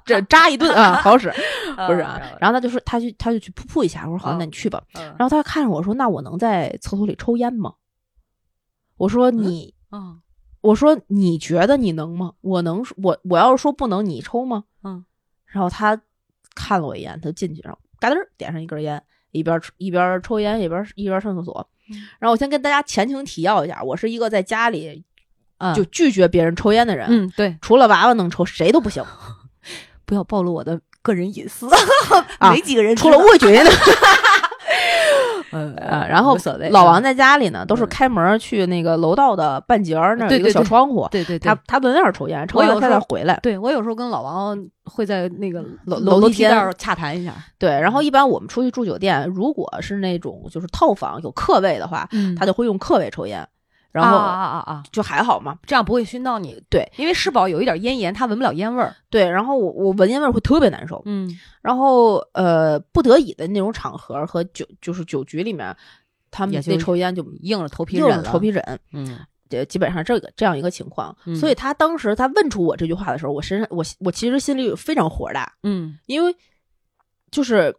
[0.06, 1.32] 这扎一顿啊，好使
[1.88, 2.38] 不是啊嗯？
[2.40, 4.82] 然后他就说他去他就去噗噗一下，我说好，嗯那你去吧。
[4.96, 7.74] 嗯然后他看着我说：“那我能在厕所里抽烟吗？”
[8.98, 10.20] 我说：“你嗯
[10.62, 12.34] 我说你觉得你能吗？
[12.42, 15.04] 我能说我我要是说不能，你抽吗？”嗯
[15.46, 16.00] 然后他
[16.56, 19.02] 看了我一眼，他进去，然后嘎噔儿点上一根烟，
[19.32, 21.68] 一边抽一边抽烟一边一边上厕所。
[21.90, 25.04] 嗯然后我先跟大家前情提要一下，我是一个在家里
[25.58, 29.04] 嗯，就拒绝别人抽烟的人，嗯对，除了娃娃能抽，谁都不行
[30.06, 31.68] 不要暴露我的个人隐私，
[32.40, 33.50] 啊没几个人除了魏军。
[35.54, 36.38] 呃呃，然后。
[36.72, 43.40] 老王在家里呢，都是嗯开门去那个楼道的半截儿那儿有一个小窗户，对对对，他他在那儿抽烟，抽完烟他再回来。
[43.44, 53.48] 对我有时候跟老王会在那个楼楼楼梯间洽谈一下，对，然后一般我们出去住酒店，如果是那种就是套房有客位的话，嗯他就会用客位抽烟，
[53.94, 55.58] 然啊后啊啊啊，就还好嘛。
[55.66, 56.62] 这样不会熏到你。
[56.70, 58.94] 对，因为世宝有一点咽炎，他闻不了烟味儿。
[59.10, 61.30] 对，然后我我闻烟味儿会特别难受，嗯
[61.62, 65.74] 然后呃不得已的那种场合和酒就是酒局里面，
[66.32, 68.24] 他们那抽烟就硬着头皮硬忍了。
[68.24, 71.16] 着头皮忍，嗯这基本上这个这样一个情况。
[71.26, 76.36] 嗯所以他当时他问出我这句话的时候，我身上我我其实心里非常火大，嗯因为
[77.30, 77.76] 就是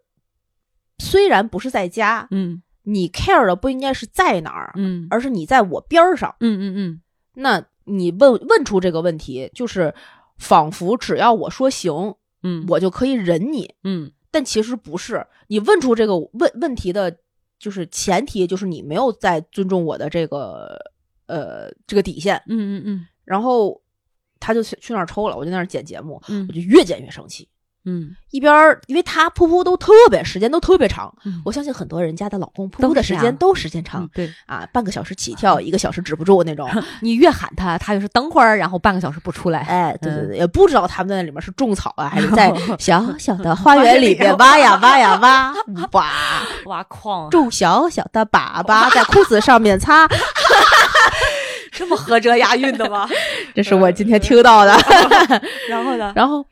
[0.99, 6.35] 虽然不是在家，嗯你 care 的不应该是在哪儿，嗯而是你在我边儿上。
[6.41, 7.01] 嗯嗯嗯
[7.35, 9.95] 那你问问出这个问题，就是
[10.39, 13.75] 仿佛只要我说行，嗯我就可以忍你。
[13.83, 17.19] 嗯但其实不是，你问出这个问问题的，
[17.59, 20.77] 就是前提就是你没有在尊重我的这个
[21.27, 22.37] 呃这个底线。
[22.49, 23.81] 嗯嗯嗯然后
[24.41, 27.49] 他就去去那儿抽了，我就在那儿剪节目，嗯我就越剪越生气。
[27.87, 36.69] 嗯一边儿，因为他噗噗都特别时间都特别长，嗯我相信很多人家的老公噗都噗的时间都时间长嗯，对啊，半个小时起跳，一个小时止不住那种。
[37.01, 39.61] 你越喊他，他就是等会儿，然后半个小时不出来。
[39.61, 45.55] 哎，对对嗯对，也不知道他们在那里面是种草啊，还是在 小小的 花园里面挖呀挖呀挖，
[45.93, 46.11] 挖，
[46.67, 50.09] 挖矿种小小的粑粑在裤子上面擦。
[51.71, 53.09] 这么合辙押韵的吗？
[53.55, 54.73] 这是我今天听到的。
[55.69, 56.13] 然后呢？
[56.15, 56.45] 然后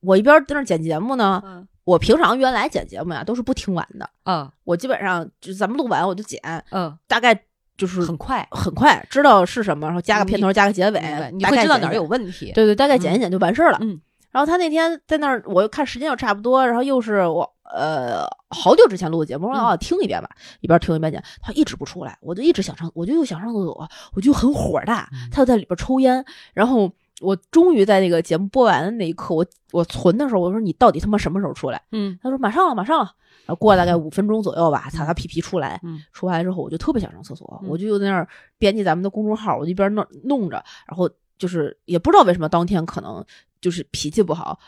[0.00, 1.66] 我一边在那儿剪节目呢，嗯。
[1.84, 4.48] 我平常原来剪节目呀都是不听完的，嗯。
[4.64, 7.34] 我基本上就咱们录完我就剪，嗯，大概
[7.76, 12.52] 就是很快，很快知道是什么，然后加个片头，加个结尾你大会知道哪儿有问题。
[12.52, 13.78] 对对，大概剪一剪就完事儿了。
[13.80, 14.00] 嗯。
[14.30, 20.28] 然后他那天在那儿，我又看时间又差不多，然后又是我呃好久之前录的节目，我说嗯啊听一遍吧，
[20.60, 25.28] 一边听一边剪，他一直不出来，我就一直想上，我就又想上厕所，我就很火大，嗯。
[25.32, 26.88] 他就在里边抽烟，然后
[27.20, 31.80] 我终于在那个节目播完的那一刻，我我存的时候，我说你到底他妈什么时候出来？
[31.92, 33.12] 嗯他说马上了，马上了。
[33.46, 38.26] 然后过了大概五分钟左右吧，擦擦屁屁出来，嗯出来之后我就特别想上厕所，嗯我就又在那儿
[38.58, 43.24] 编辑咱们的公众号，我就一边弄弄着，然后就是也不知道为什么当天可能
[43.60, 44.58] 就是脾气不好，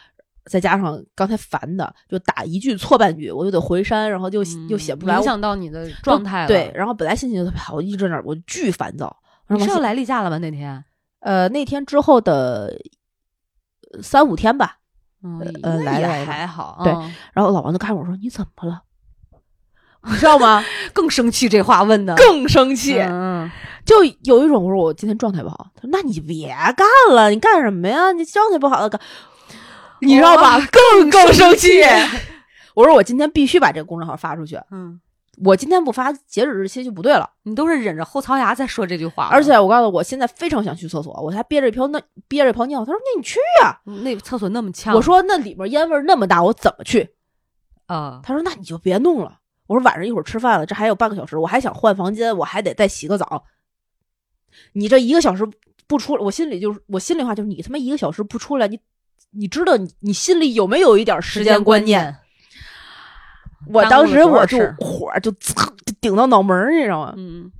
[0.47, 6.49] 再加上刚才烦的，就打一句错半句，我就得回删，然后就、又写不出来，嗯影响到你的状态了。
[6.49, 9.17] 对，，然后本来心情就特别好，我一直在那儿，我巨烦躁。
[9.59, 10.39] 是要来例假了吗？
[10.39, 10.83] 那天？
[11.23, 12.73] 呃那天之后的
[14.03, 14.79] 三五天吧。
[15.25, 18.83] 嗯，呃那也来来还好，对嗯然后老王就看着我说：“你怎么了？
[20.05, 20.65] ”你知道吗？
[20.93, 23.49] 更生气，这话问的更生气，嗯
[23.85, 25.69] 就有一种我说我今天状态不好。
[25.77, 28.11] 他说：“那你别干了，你干什么呀？
[28.13, 29.01] 你状态不好了干，
[30.01, 30.59] 你知道吧？
[30.73, 31.69] 更更生气。
[32.75, 35.01] 我说我今天必须把这个公众号发出去，嗯，
[35.45, 37.29] 我今天不发，截止日期就不对了。
[37.43, 42.85] 你都是忍着后槽牙在说这句话，而且我告诉你，我现在非常想去厕所，我还憋着一泡那憋着一泡尿。
[42.85, 47.11] 他说：“那你去呀、那厕所那么呛，我说：“那里边烟味那么大，我怎么去？”
[47.87, 53.45] 啊，他说：“那你就别弄了。”我说：“晚上一会儿吃饭了，这还有半个小时，我还想换房间，我还得再洗个澡。
[54.75, 55.45] 你这一个小时
[55.87, 58.79] 不出来，我心里就是我心里话就是你他妈一个小时不出来，你
[59.31, 62.15] 你知道你你心里有没有一点时间观念，
[63.69, 65.55] 我当时我就火儿就噌
[66.01, 67.15] 顶到脑门儿，你知道吗？
[67.17, 67.51] 嗯，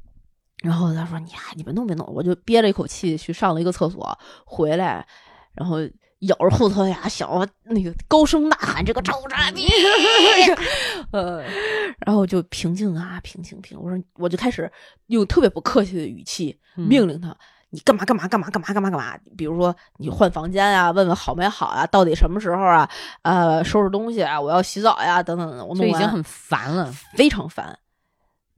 [0.63, 5.07] 然后他说：“你啊，你别弄别弄。”我就憋了一口气去上了一个厕所，回来，
[5.55, 5.79] 然后
[6.21, 7.29] 咬着后槽牙，想
[7.65, 9.67] 那个高声呐喊：“这个臭傻逼！
[11.13, 11.43] ”呃，
[12.07, 13.81] 然后就平静啊，平静平。
[13.81, 14.71] 我说，我就开始
[15.09, 17.37] 用特别不客气的语气嗯命令他
[17.75, 19.19] ：“你干嘛干嘛干嘛干嘛干嘛干嘛？
[19.35, 22.87] 比如说你换房间啊、问问好没好啊，到底什么时候啊？
[23.23, 25.67] 呃，收拾东西啊，我要洗澡呀，等等等等。
[25.67, 27.79] 我弄已经很烦了，非常烦。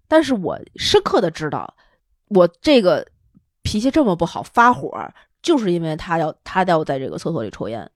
[0.08, 1.74] 但是我深刻的知道，
[2.26, 3.06] 我这个
[3.62, 4.90] 脾气这么不好，发火，
[5.42, 7.88] 就是因为他要他要在这个厕所里抽烟，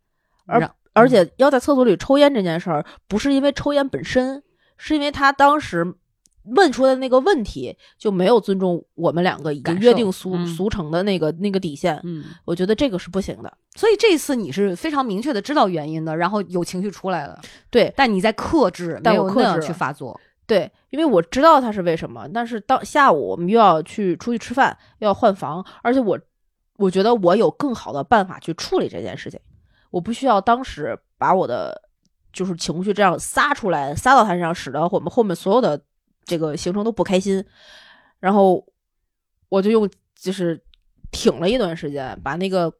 [0.47, 4.41] 而让而且要在厕所里抽烟这件事儿，不是因为抽烟本身，
[4.77, 5.95] 是因为他当时
[6.57, 10.47] 问出的那个问题就没有尊重我们两个已经约定俗嗯。
[10.47, 12.01] 俗成的那个那个底线。
[12.05, 13.53] 嗯，我觉得这个是不行的。
[13.77, 17.93] 所以这次你是非常明确的知道原因的，然后有情绪出来了，对。
[17.97, 26.19] 但你在克制，但没有那样我克制去发作，对，因为我知道他是为什么，但是到下午我们又要去出去吃饭，又要换房，而且我
[26.77, 29.39] 我觉得我有更好的办法去处理这件事情，
[29.91, 31.83] 我不需要当时把我的
[32.33, 35.81] 就是情绪这样撒出来，撒到他身上，使得我们后面所有的
[36.29, 37.45] 这个行程都不开心，
[38.21, 38.65] 然后
[39.49, 40.63] 我就用就是
[41.11, 42.73] 挺了一段时间，把那个。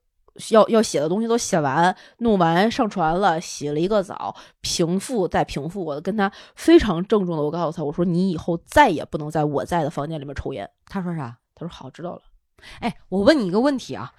[0.53, 5.85] 要要写的东西都写完，弄完上传了，洗了一个澡，平复再平复。
[5.85, 10.71] 我跟他非常郑重的，我告诉他，我说你以后再也不能在我在的房间里面抽烟。
[10.87, 11.37] 他说啥？
[11.57, 12.23] 他说好，知道了。
[12.79, 14.13] 哎，我问你一个问题啊，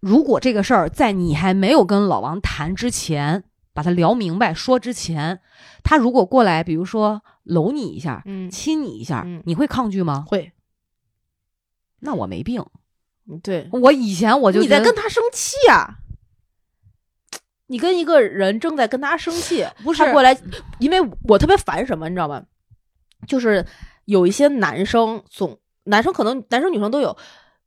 [0.00, 5.40] 如果这个事儿在你还没有跟老王谈之前，把他聊明白说之前，
[5.82, 10.24] 他如果过来，比如说搂你一下，嗯亲你一下，嗯你会抗拒吗？
[10.26, 10.52] 会，
[12.00, 12.64] 那我没病，
[13.28, 15.98] 嗯对，我以前我就你在跟他生气啊、
[17.66, 20.38] 你跟一个人正在跟他生气， 不是他过来，
[20.78, 22.44] 因为我特别烦什么，你知道吗？
[23.26, 23.64] 就是
[24.04, 27.16] 有一些男生总，男生可能男生女生都有，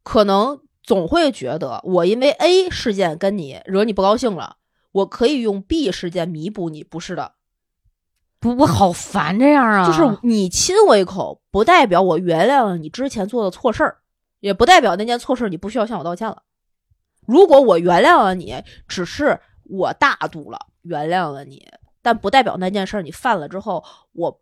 [0.04, 4.58] 可能总会觉得我因为 A 事件跟你惹你不高兴了，
[4.96, 7.34] 我可以用 B 事件弥补你，不是的，
[8.40, 13.98] 不，我好烦这样啊，就是你亲我一口，不代表我原谅了你之前做的错事儿，
[14.40, 16.44] 也不代表那件错事儿你不需要向我道歉了。
[17.26, 18.56] 如果我原谅了你，
[18.88, 21.68] 只是我大度了，原谅了你，
[22.02, 24.42] 但不代表那件事儿你犯了之后，我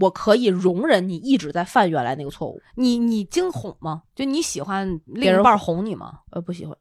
[0.00, 2.58] 我可以容忍你一直在犯原来那个错误。
[2.76, 4.04] 你你惊哄吗？
[4.14, 6.20] 就你喜欢另一半哄你吗？
[6.30, 6.74] 呃，不喜欢，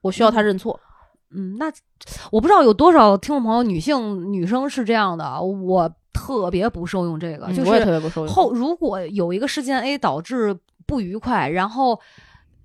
[0.00, 0.80] 我需要他认错。
[0.82, 0.89] 嗯，
[1.58, 1.70] 那
[2.30, 8.34] 我不知道有多少听众朋友，女性女生是这样的啊，我特别不受用这个，就嗯我也特是别不受用。
[8.34, 12.00] 后如果有一个事件 A 导致不愉快，然后。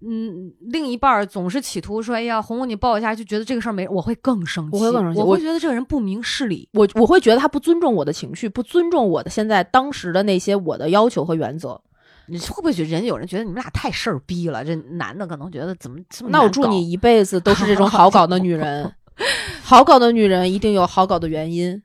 [0.08, 6.70] 嗯，另一半儿总是企图说：“哎呀，哄哄你，抱一下，就觉得这个事儿没。”我会更生气，我会更生气我我会觉得这个人不明事理。
[6.74, 11.82] 我我会觉得他不尊重我的情绪，不尊重我的现在当时的那些我的要求和原则。
[12.28, 14.64] 你会不会觉得人有人觉得你们俩太事儿逼了？
[14.66, 18.92] 这男的可能觉得怎么这么那我祝你一辈子都是这种好搞的女人，
[19.64, 21.82] 好搞的女人一定有好搞的原因。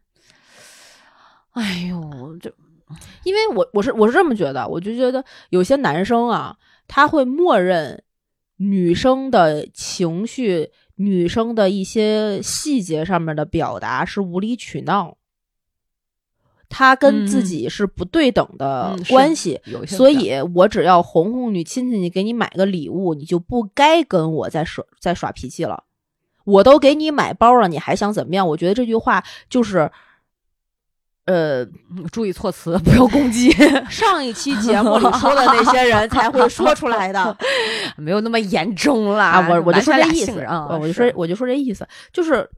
[1.52, 2.52] 哎呦，这
[3.24, 6.56] 因为我我是我是这么觉得，我就觉得有些男生啊，
[6.88, 8.02] 他会默认
[8.56, 15.16] 女生的情绪、女生的一些细节上面的表达是无理取闹，
[16.70, 19.60] 他跟自嗯己是不对等的关系。
[19.86, 25.84] 所以，我只要哄哄你、亲亲你，给你买个礼物，你就不该跟我再耍再耍脾气了。
[26.44, 28.48] 我都给你买包了，你还想怎么样？
[28.48, 29.90] 我觉得这句话就是，
[31.26, 33.50] 呃，嗯注意措辞，不要攻击，
[33.90, 37.36] 上一期节目里说的那些人 才会说出来的
[37.96, 39.26] 没有那么严重啦。
[39.26, 39.48] 啊！
[39.50, 42.48] 我我就说这意思啊，我就说我就说这意思，就是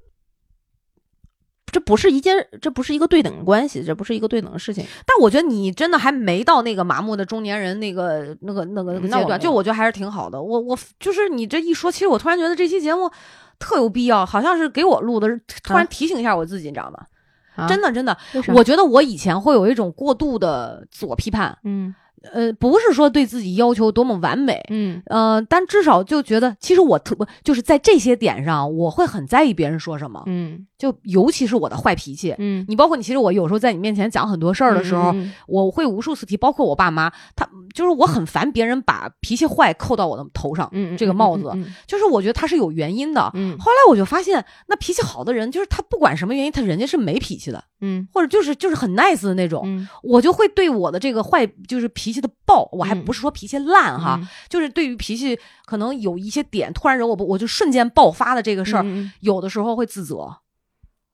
[1.73, 4.85] 这不是一件，这不是一个对等的关系，这不是一个对等的事情。
[5.07, 10.41] 但我觉得你真的还没到那个麻木的中年人那个那个那个那个阶段，就我觉得还是挺好的。
[10.41, 13.11] 我我就是你这一说，其实我突然觉得这期节目
[13.59, 15.29] 特有必要，好像是给我录的，
[15.65, 17.07] 突然啊提醒一下我自己，你知道吗？
[17.55, 18.17] 啊真的真的，
[18.55, 21.95] 我觉得我以前会有一种过度的自我批判，嗯
[22.33, 32.35] 呃，不是说对自己要求多么完美，嗯呃，但至少就觉得，其实我特就是在这些点上，我会很在意别人说什么，嗯就尤其是我的坏脾气。
[32.39, 43.31] 嗯你包括你，其实我有时候在你面前讲很多事儿的时候，嗯我会无数次提，包括我爸妈，他就是我很烦别人把脾气坏扣到我的头上，嗯这个帽子，嗯就是我觉得他是有原因的。
[43.35, 49.63] 嗯后来我就发现，那脾气好的人，就是他不管什么原因，他人家是没脾气的，嗯或者就是就是很 nice 的那种。
[49.65, 54.29] 嗯我就会对我的这个坏，就是脾气的爆，我还嗯不是说脾气烂哈，嗯。
[54.49, 59.11] 就是对于脾气可能有一些点突然惹我不，我就瞬间爆发的这个事儿，嗯。
[59.21, 60.37] 有的时候会自责，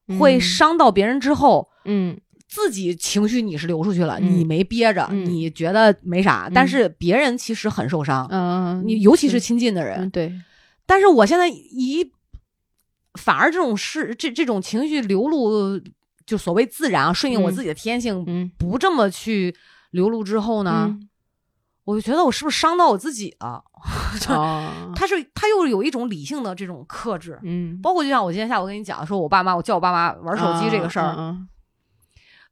[0.07, 0.19] 嗯。
[0.19, 2.19] 会伤到别人之后，嗯。
[2.47, 4.39] 自己情绪你是流出去了，嗯。
[4.39, 5.23] 你没憋着，嗯。
[5.23, 6.53] 你觉得没啥，嗯。
[6.53, 9.99] 但是别人其实很受伤，嗯，你尤其是亲近的人。
[10.01, 10.33] 嗯对，
[10.87, 12.11] 但是我现在一
[13.19, 15.79] 反而这种事，这这种情绪流露，
[16.25, 17.53] 就所谓自然啊，顺应我嗯。
[17.53, 18.51] 自己的天性，嗯。
[18.57, 19.55] 不这么去
[19.91, 21.05] 流露之后呢，嗯。
[21.85, 23.63] 我就觉得我是不是伤到我自己了？
[24.29, 24.93] 哦。
[24.95, 27.81] 他是他又有一种理性的这种克制，嗯。
[27.81, 31.47] 包括就像我今天下午跟你讲说，我爸妈我叫我爸妈玩手机这个事儿，嗯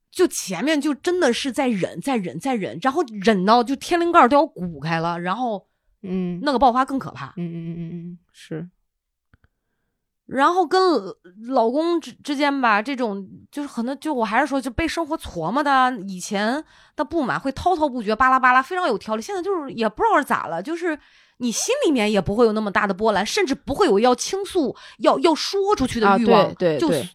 [0.09, 5.67] 就前面就真的是在忍，在忍，在忍，然后忍到就天灵盖都要鼓开了，然后
[6.01, 6.39] 嗯。
[6.41, 7.27] 那个爆发更可怕。
[7.37, 8.67] 嗯嗯嗯嗯嗯是
[10.27, 10.81] 然后跟
[11.47, 16.61] 老公之之间吧，这种就是可能就我还是说就被生活琢磨的，以前
[16.95, 19.21] 的不满会滔滔不绝，巴拉巴拉，非常有条理。
[19.21, 20.99] 现在就是也不知道是咋了，就是
[21.37, 26.49] 你心里面也不会有那么大的波澜，甚至不会有要倾诉、要要说出去的啊欲望。
[26.49, 27.09] 就对对对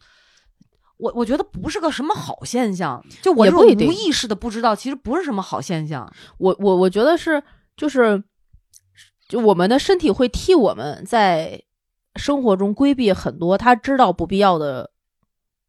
[0.96, 3.04] 我我觉得不是个什么好现象。
[3.20, 6.10] 就我这种无意识的不知道，其实不是什么好现象。
[6.38, 7.42] 我我我觉得是
[7.76, 8.22] 就是
[9.28, 11.60] 就我们的身体会替我们在
[12.16, 14.90] 生活中规避很多他知道不必要的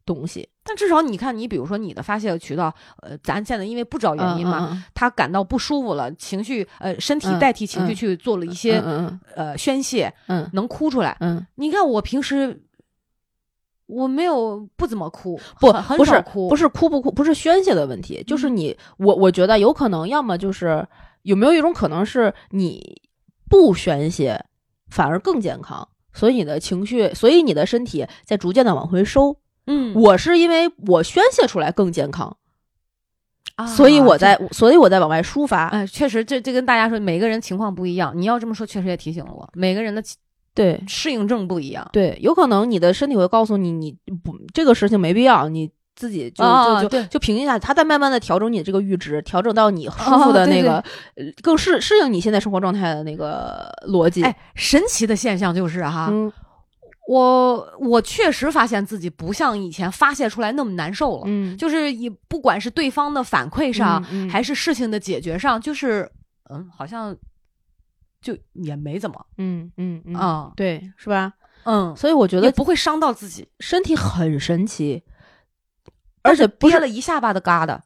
[0.06, 0.50] 东西。
[0.66, 7.96] 但至少你看，你比如说你的发泄的渠道，呃，咱现在因为不知道原因嘛，嗯他感到不舒服了，情绪呃身体嗯代替情绪嗯。
[7.96, 10.50] 去做了一些、嗯呃宣泄，嗯。
[10.54, 11.18] 能哭出来。
[11.20, 11.46] 嗯。
[11.56, 12.64] 你看我平时
[13.88, 18.56] 我没有不怎么哭，不不是少哭，不是哭不哭，不是宣泄的问题，就是嗯。
[18.56, 20.88] 你我我觉得有可能，要么就是
[21.24, 23.02] 有没有一种可能是你
[23.50, 24.42] 不宣泄
[24.90, 29.38] 反而更健康，所以你的情绪，所以你的身体在逐渐的往回收。
[29.66, 32.36] 嗯，我是因为我宣泄出来更健康，
[33.56, 35.68] 啊所以我在所以我在往外抒发。
[35.68, 38.12] 哎，确实，这这跟大家说，每个人情况不一样。
[38.16, 40.04] 你要这么说，确实也提醒了我，每个人的
[40.54, 41.90] 对适应症不一样。
[41.94, 46.44] 对，有可能你的身体会告诉你，你不这个事情没必要，你自己就、
[46.82, 50.78] 就就就平静下来，他在慢慢的调整你的这个阈值，调整到你舒服的那个，
[51.16, 54.24] 呃更适适应你现在生活状态的那个逻辑。
[54.24, 56.32] 哎，神奇的现象就是哈，嗯
[57.06, 61.24] 我我确实发现自己不像以前发泄出来那么难受了。
[61.26, 66.10] 嗯，就是以不管是对方的反馈上，嗯嗯还是事情的解决上，就是
[66.50, 67.14] 嗯，好像
[68.22, 71.34] 就也没怎么嗯嗯嗯啊，对，是吧？
[71.66, 75.04] 嗯，所以我觉得不会伤到自己，身体很神奇，
[76.24, 77.78] 而且憋了一下巴的疙 瘩，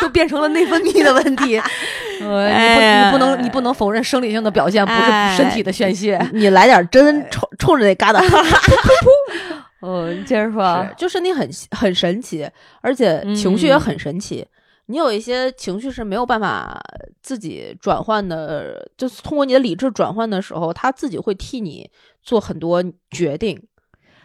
[0.00, 1.60] 就变成了内分泌的问题。
[2.22, 6.16] 呃，你不你不能你不能否认生理性的表现不是身体的宣泄。
[6.32, 8.22] 你来点针冲冲着那疙瘩，
[9.82, 12.48] 嗯，你接着说，就身体很很神奇，
[12.80, 14.46] 而且情绪也很神奇。
[14.86, 16.80] 你有一些情绪是没有办法
[17.22, 21.90] 自己转换的，就是通过你的理智转换的时候，他自己会替你
[22.22, 23.60] 做很多决定。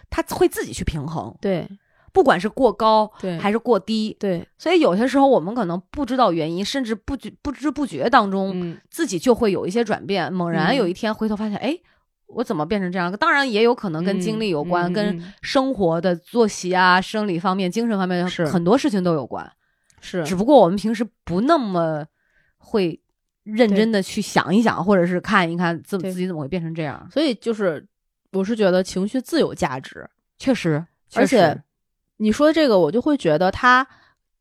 [0.09, 1.67] 他会自己去平衡，对
[2.13, 4.15] 不管是过高对还是过低。
[4.19, 10.31] 对，所以有些时候我们可能不知道原因，甚至不觉不知不觉当中，嗯自己就会有一些转变。
[10.31, 11.77] 猛然嗯有一天回头发现，哎，
[12.27, 13.11] 我怎么变成这样？
[13.17, 19.49] 当然也有可能跟经历有关，嗯嗯跟嗯生活的作息啊、生理方面、精神方面是很多事情都有关。
[19.99, 22.05] 是只不过我们平时不那么
[22.57, 22.99] 会
[23.43, 27.07] 认真的去想一想，或者是看一看自对自己怎么会变成这样。
[27.11, 27.85] 所以就是
[28.31, 30.85] 我是觉得情绪自有价值，确实，
[31.15, 31.61] 而且实
[32.17, 33.87] 你说这个，我就会觉得它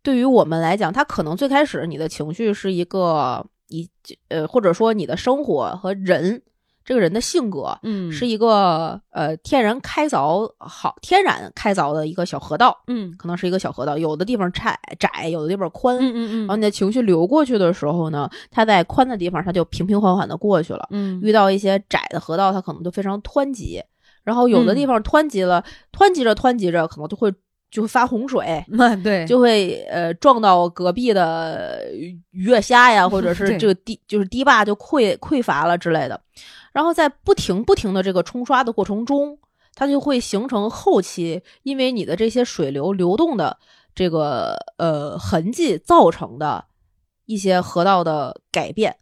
[0.03, 3.89] 对于我们来讲，它可能最开始你的情绪是一个一
[4.29, 6.43] 呃，或者说你的生活和人
[6.85, 15.99] 这个人的性格，嗯是一个呃天然开凿好天然开凿的一个小河道，嗯可能是一个小河道，有的地方窄窄，有的地方宽。
[15.99, 20.87] 嗯嗯然后你的情绪流过去的时候呢，它在宽的地方，它就平平缓缓的过去了。
[20.93, 23.83] 嗯遇到一些窄的河道，它可能就非常湍急。
[24.23, 27.33] 然后有的嗯地方湍急了，湍急着湍急着，可能就会
[27.71, 36.21] 就会发洪水，嗯， 对，就会呃撞到隔壁的鱼跃虾呀， 或者是这个堤就是堤坝就溃匮乏了之类的。
[36.73, 39.39] 然后在不停不停的这个冲刷的过程中，
[39.75, 43.59] 它就会形成后期因为你的这些水流流动的
[43.95, 46.65] 这个呃痕迹造成的
[47.25, 48.97] 一些河道的改变。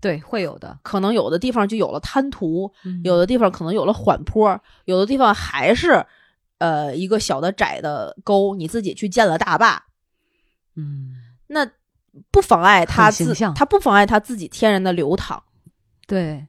[0.00, 6.04] 对，会有的，可能有的地方就有了滩涂，嗯有的地方可能有了缓坡，有的地方还是
[6.64, 9.84] 呃一个小的窄的沟，你自己去建了大坝，
[10.76, 11.12] 嗯，
[11.48, 11.68] 那
[12.30, 15.42] 不妨碍他自很形象它不妨碍他自己天然的流淌。
[16.06, 16.46] 对，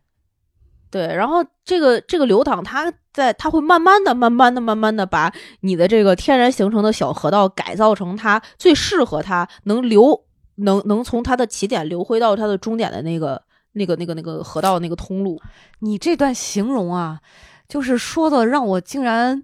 [0.89, 13.41] 对，然后这个这个流淌，它在它会慢慢的、慢慢的、慢慢的把你的这个天然形成的小河道改造成它最适合它能流能能从它的起点流回到它的终点的那个
[13.73, 15.41] 那个那个那个河道那个通路。
[15.79, 17.19] 你这段形容啊，
[17.67, 19.41] 就是说的让我竟然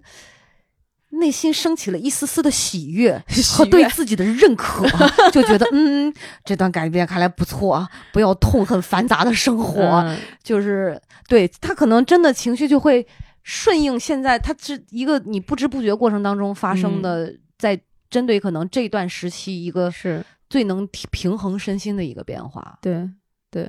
[1.12, 3.22] 内心升起了一丝丝的喜悦
[3.56, 4.86] 和对自己的认可，
[5.30, 6.12] 就觉得嗯，
[6.44, 13.06] 这段改变看来不错啊，不要痛恨繁杂的生活，嗯就是对他可能真的情绪就会
[13.42, 23.08] 顺应现在，他是一个你不知不觉过程当中发生的，在针对可能这段时期一个是最能平衡身心的一个变化，对
[23.50, 23.68] 对。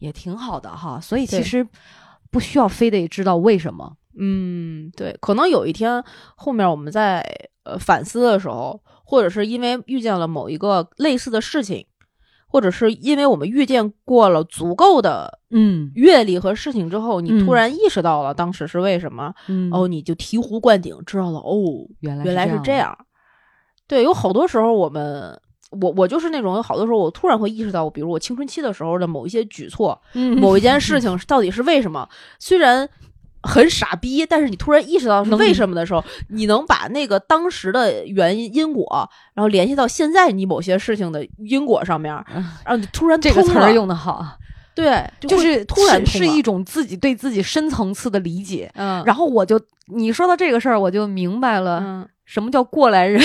[0.00, 1.00] 也挺好的哈。
[1.00, 1.66] 所以其实
[2.30, 3.96] 不需要非得知道为什么。
[4.18, 6.02] 嗯，对，可能有一天
[6.36, 7.24] 后面我们在
[7.64, 11.86] 呃反思的时候，或者是因为遇见了某一个类似的事情，
[12.48, 22.58] 或者是因为我们遇见过了足够的嗯阅历和事情之后，你突嗯然意识到了当时是为什么，嗯哦，你就醍醐灌顶，知道了，哦，原来原来是。
[22.64, 22.96] 这样。
[23.86, 25.40] 对，有好多时候我们。
[25.70, 32.08] 我我就是那种有好多时候，我突然会意识到，比如我青春期的时候的某一些举措，嗯某一件 事情到底是为什么？
[32.40, 32.88] 虽然
[33.42, 44.24] 很傻逼，但是你突然意识到是为什么的时候，你能把那个当时的原因因果，然后联系到现在你某些事情的因果上面，嗯然后你突然这个词儿用的好，
[44.74, 48.70] 对，会就是突然是是一种自己对自己深层次的理解。
[48.74, 53.20] 嗯，然后我就你说到这个事儿，我就明白了嗯，什么叫过来人，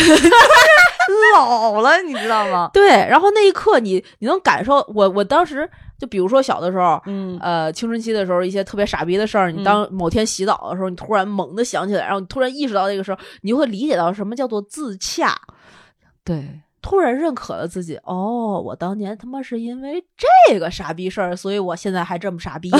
[1.36, 2.70] 老了，你知道吗？
[2.74, 7.01] 对，然后那一刻你你能感受我我当时就比如说小的时候。
[7.06, 15.36] 嗯呃，青春期的时候，一些特别傻逼的事儿，你嗯当某天洗澡的时候，你突然猛地想起来，然后你突然意识到那个时候，你就会理解到什么叫做自洽。
[16.24, 20.03] 对，突然认可了自己，哦，我当年他妈是因为
[20.49, 22.77] 这个傻逼事儿，所以我现在还这么傻逼呀、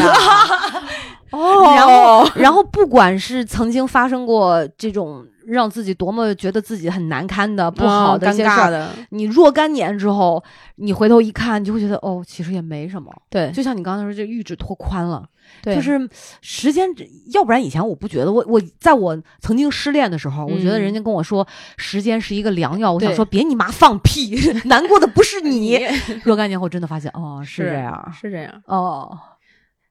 [1.31, 10.43] 哦，然后然后不管是曾经发生过这种让自己多么觉得自己很难堪的不好的嗯尴一些事儿，尬的，你若干年之后，
[10.75, 13.09] 你回头一看，你就会觉得哦，其实也没什么。
[13.29, 15.25] 对就像你刚才说，这阈值拓宽了，
[15.61, 16.09] 对，就是
[16.41, 16.89] 时间，
[17.33, 24.35] 要不然以前我不觉得，我我在我曾经失恋的时候，我觉得人家跟我说时间是一个良药，我想说别你妈放屁，
[24.65, 25.79] 难过的不是你。
[26.23, 29.17] 若干年后真的发现，哦， 是是这样，是这样，哦，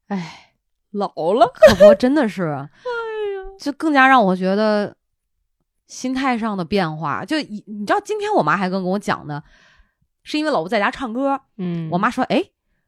[0.09, 0.53] 哎，
[0.91, 2.69] 老了，可不真的是，哎呀，
[3.59, 4.95] 就更加让我觉得
[5.87, 7.25] 心态上的变化。
[7.25, 9.43] 就你你知道，今天我妈还跟跟我讲呢，
[10.23, 12.45] 是因为老吴在家唱歌，嗯我妈说，哎，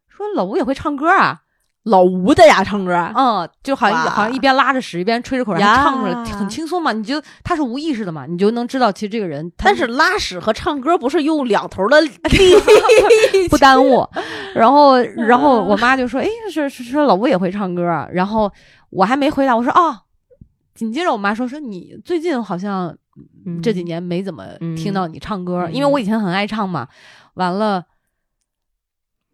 [0.08, 1.43] 说老吴也会唱歌啊。
[1.84, 6.92] 老吴在家唱歌，嗯，就好像好像一边拉着屎一边吹着口哨，唱出来，很轻松嘛。
[6.92, 12.10] 你就他是无意识的嘛，你就能知道其实这个人， 但是拉屎和唱歌不是用两头的力，
[13.50, 14.06] 不耽误。
[14.54, 18.50] 然后，然后我妈就说：“哎，是是说老吴也会唱歌啊。”然后
[18.90, 19.98] 我还没回答，我说：“哦。”
[20.74, 22.92] 紧接着我妈说：“说你最近好像
[23.46, 24.44] 嗯这几年没怎么
[24.76, 26.88] 听到你唱歌，嗯因为我以前很爱唱嘛。
[27.34, 27.84] 完了，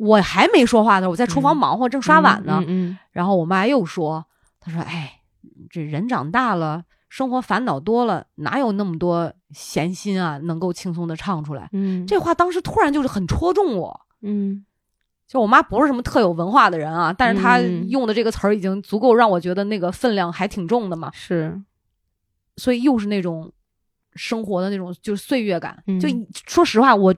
[0.01, 2.65] 我还没说话的时候，我在厨房嗯忙活，正刷碗呢。
[2.67, 4.25] 嗯然后我妈又说
[4.59, 5.21] ：“她说，哎，
[5.69, 14.01] 这人长大了，生活烦恼多了，哪有那么多闲心啊，能够轻松的唱出来？”嗯，这话当时突然就是很戳中我。
[14.23, 14.65] 嗯
[15.29, 21.61] 就我妈不是什么特有文化的人啊，但是她嗯用的这个词儿已经足够让我觉得那个分量还挺重的嘛，是，
[22.57, 23.53] 所以又是那种
[24.15, 25.83] 生活的那种就是岁月感。
[25.87, 26.09] 嗯就
[26.47, 27.15] 说实话，我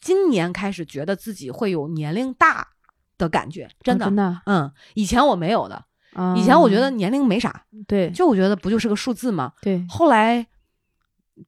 [0.00, 2.68] 今年开始觉得自己会有年龄大
[3.16, 5.84] 的感觉，真的，啊真的，嗯，以前我没有的。
[6.14, 9.52] 啊以前我觉得年龄没啥，对就我觉得不就是个数字嘛。
[9.60, 10.46] 对，后来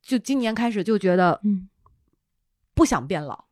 [0.03, 1.69] 就今年开始就觉得嗯，
[2.75, 3.47] 不想变老。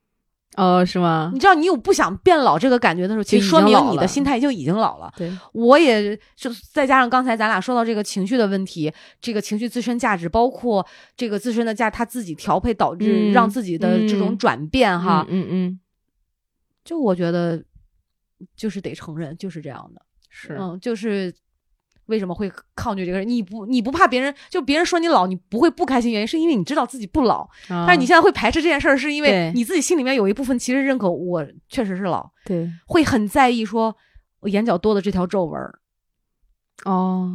[0.58, 1.38] 哦，是吗你？
[1.38, 5.12] 知道，你有不想变老这个感觉的时候，其实说明你的心态就已经老了。
[5.16, 10.84] 对，我也就再加上刚才咱俩说到这个情绪的问题，这个情绪自身价值，包括
[11.16, 15.80] 这个自身的价，他自己调配导致嗯让自己的这种嗯转变哈，嗯嗯，
[16.84, 17.62] 就我觉得
[18.56, 20.02] 就是得承认就是这样的。
[20.28, 21.32] 是，嗯，就是
[22.08, 23.28] 为什么会抗拒这个人？
[23.28, 27.48] 你不你不怕别人就别人说你老，你不会不开心，原因是因为你知道自己不老。
[27.68, 33.94] 但是你现在会排斥这件事儿，是因为你自己心里面有一部分其实认可我确实是老，对会很在意说
[34.40, 35.78] 我眼角多的这条皱纹儿，
[36.88, 37.30] 哦，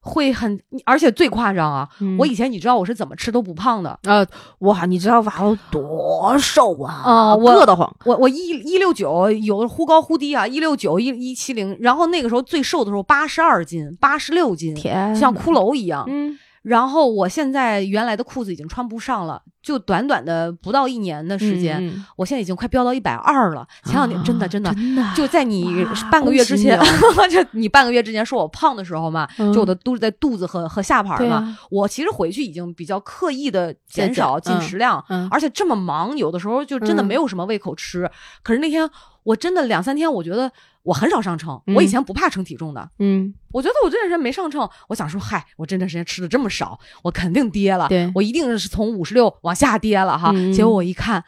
[0.00, 1.88] 会很，而且最夸张啊！
[2.00, 2.16] 嗯。
[2.18, 4.26] 我以前你知道我是怎么吃都不胖的，啊
[4.58, 16.04] 哇，你知道娃娃多瘦啊啊我硌得慌，我我一一六九，有的忽高忽低啊，一六九一一七零，然后那个时候最瘦的时候八十二斤，八十六斤，天像骷髅一样。
[16.06, 16.38] 嗯。
[16.62, 23.68] 然后我现在原来的裤子已经穿不上了，就短短的不到一年的时间，嗯我现在已经快飙到一百二了。
[23.84, 24.74] 前两天、啊真的真的。
[25.14, 26.80] 就在你半个月之前
[27.30, 38.10] 就你半个月之前说我胖的时候嘛，嗯就我的肚子在肚子和和下盘嘛，啊我其实回去已经比较刻意的减减少进食量，嗯而且这么忙，有的时候就真的嗯没有什么胃口吃。
[38.42, 38.88] 可是那天
[39.22, 40.50] 我真的两三天，我觉得
[40.84, 41.60] 我很少上称。
[41.66, 50.30] 嗯我以前不怕称体重的，嗯我觉得我这段时间没上秤，我想说，嗨，我这段时间吃的这么少，我肯定跌了，对我一定是从五十六往下跌了哈。
[50.34, 51.24] 嗯结果我一看。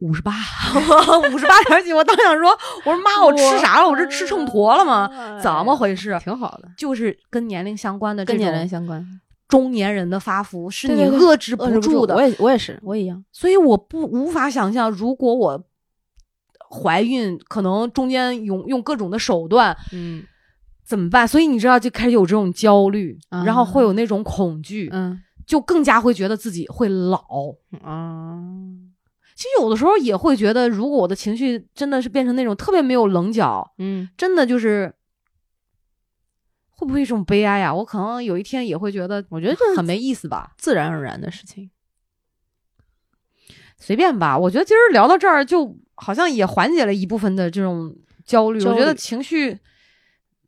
[0.00, 0.32] 五十八，
[1.32, 3.88] 五十八 点几，我当时想说，我说妈，我吃啥了？
[3.88, 5.10] 我这吃秤砣了吗？
[5.42, 6.16] 怎么回事？
[6.22, 9.04] 挺好的，就是跟年龄相关的跟年龄相关，
[9.48, 12.14] 中年人的发福，是你遏制不住的。
[12.14, 13.24] 我也我也是，我也一样。
[13.32, 15.64] 所以我不无法想象，如果我
[16.70, 20.22] 怀孕，可能中间用用各种的手段嗯
[20.86, 21.26] 怎么办？
[21.26, 27.18] 所以你知道，就开始有这种焦虑，啊然后会有那种恐惧，嗯就更加会觉得自己会老。
[27.82, 28.38] 啊，
[29.34, 34.94] 其实有的时候也会觉得，如果我的情绪真的是变成那种特别没有棱角，嗯真的就是。
[36.70, 40.52] 会不会一种悲哀呀、我可能有一天也会觉得，我觉得这很没意思吧。
[40.56, 41.72] 自然而然的事情。
[43.76, 48.60] 随便吧，我觉得今儿聊到这儿，就好像也缓解了一部分的这种焦虑。
[48.60, 49.58] 焦虑我觉得情绪，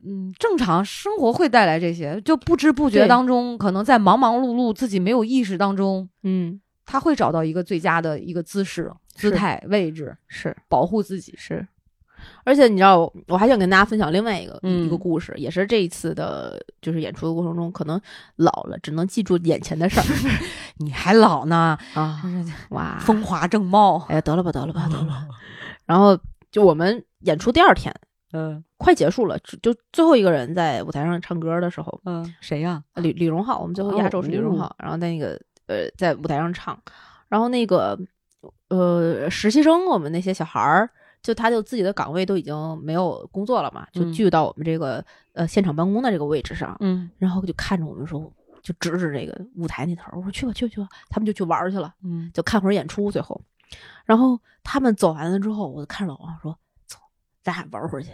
[0.05, 11.35] 嗯，正常生活会带来这些，就不知不觉当中，可能在忙忙碌碌、自己没有意识当中，嗯，他会找到一个最佳的一个姿势、姿态、位置，是保护自己。
[11.37, 11.67] 是。
[12.45, 17.99] 而且你知道，我还想跟大家分享另外一个、嗯一个故事，也是这一次的，就是演出的过程中，可能
[18.37, 20.05] 老了只能记住眼前的事儿
[20.77, 22.23] 你还老呢，啊，
[22.71, 23.99] 哇，风华正茂。
[24.09, 25.27] 哎呀，得了吧，得了吧，得了吧。
[25.87, 26.19] 然后
[26.51, 27.95] 就我们演出第二天
[28.33, 28.63] 嗯。
[28.77, 32.83] 快结束了，就就最后一个人在舞台上唱歌的时候，嗯，谁呀？
[32.95, 36.81] 李李荣浩，我们最后压轴是李荣浩，然后那个呃在舞台上唱，
[37.29, 37.99] 然后那个
[38.69, 40.89] 呃实习生，我们那些小孩儿，
[41.23, 44.13] 就他就自己的岗位都已经没有工作了嘛，就嗯。
[44.13, 45.05] 聚到我们这个、
[45.35, 47.11] 呃现场办公的这个位置上，嗯。
[47.19, 48.21] 然后就看着我们说，
[48.63, 51.93] 就指指这个舞台那头，我说去吧去吧去吧，他们就去玩去了。
[52.03, 52.31] 嗯。
[52.33, 53.39] 就看会儿演出，最后，
[54.07, 56.59] 然后他们走完了之后，我就看着老王说：“走，
[57.43, 58.11] 咱俩玩会儿去。”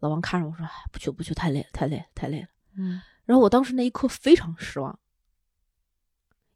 [0.00, 2.48] 老王看着我说：“哎，不去不去，太累了，太累了，太累了。
[2.76, 4.98] 嗯”然后我当时那一刻非常失望，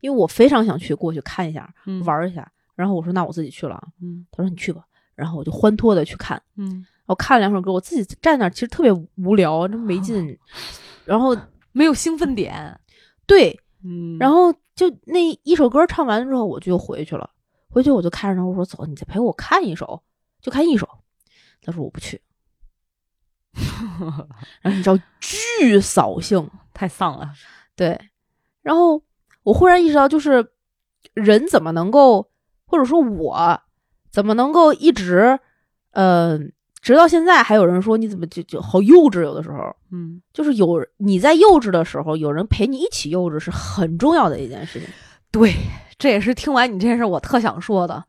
[0.01, 2.51] 因为我非常想去过去看一下，嗯玩一下。
[2.75, 3.89] 然后我说：“那我自己去了啊。
[4.03, 4.85] 嗯”他说：“你去吧。”
[5.17, 10.39] 然后我就欢脱的去看，嗯，我看了两首歌，我自己站那儿其实特别无聊，真没劲。
[11.05, 11.37] 然后
[11.73, 12.79] 没有兴奋点。
[13.27, 17.29] 对，嗯然后就那一首歌唱完之后，我就回去了。
[17.69, 20.03] 回去我就看着他，我说：“走，你再陪我看一首，
[20.41, 20.89] 就看一首。”
[21.63, 22.21] 他说：“我不去。
[24.63, 27.33] ”然后你知道，巨扫兴， 太丧了。
[27.75, 27.99] 对。
[28.63, 29.03] 然后
[29.43, 30.53] 我忽然意识到，就是
[31.15, 32.31] 人怎么能够，
[32.67, 33.61] 或者说我
[34.11, 35.39] 怎么能够一直，
[35.93, 36.39] 呃，
[36.81, 39.23] 直到现在还有人说你怎么就就好幼稚？
[39.23, 44.89] 有的时候嗯，就是有你在幼稚的时候，有人陪你一起幼稚是很重要的一件事情。
[45.31, 45.55] 对，
[45.99, 48.05] 这也是听完你这件事，我特想说的。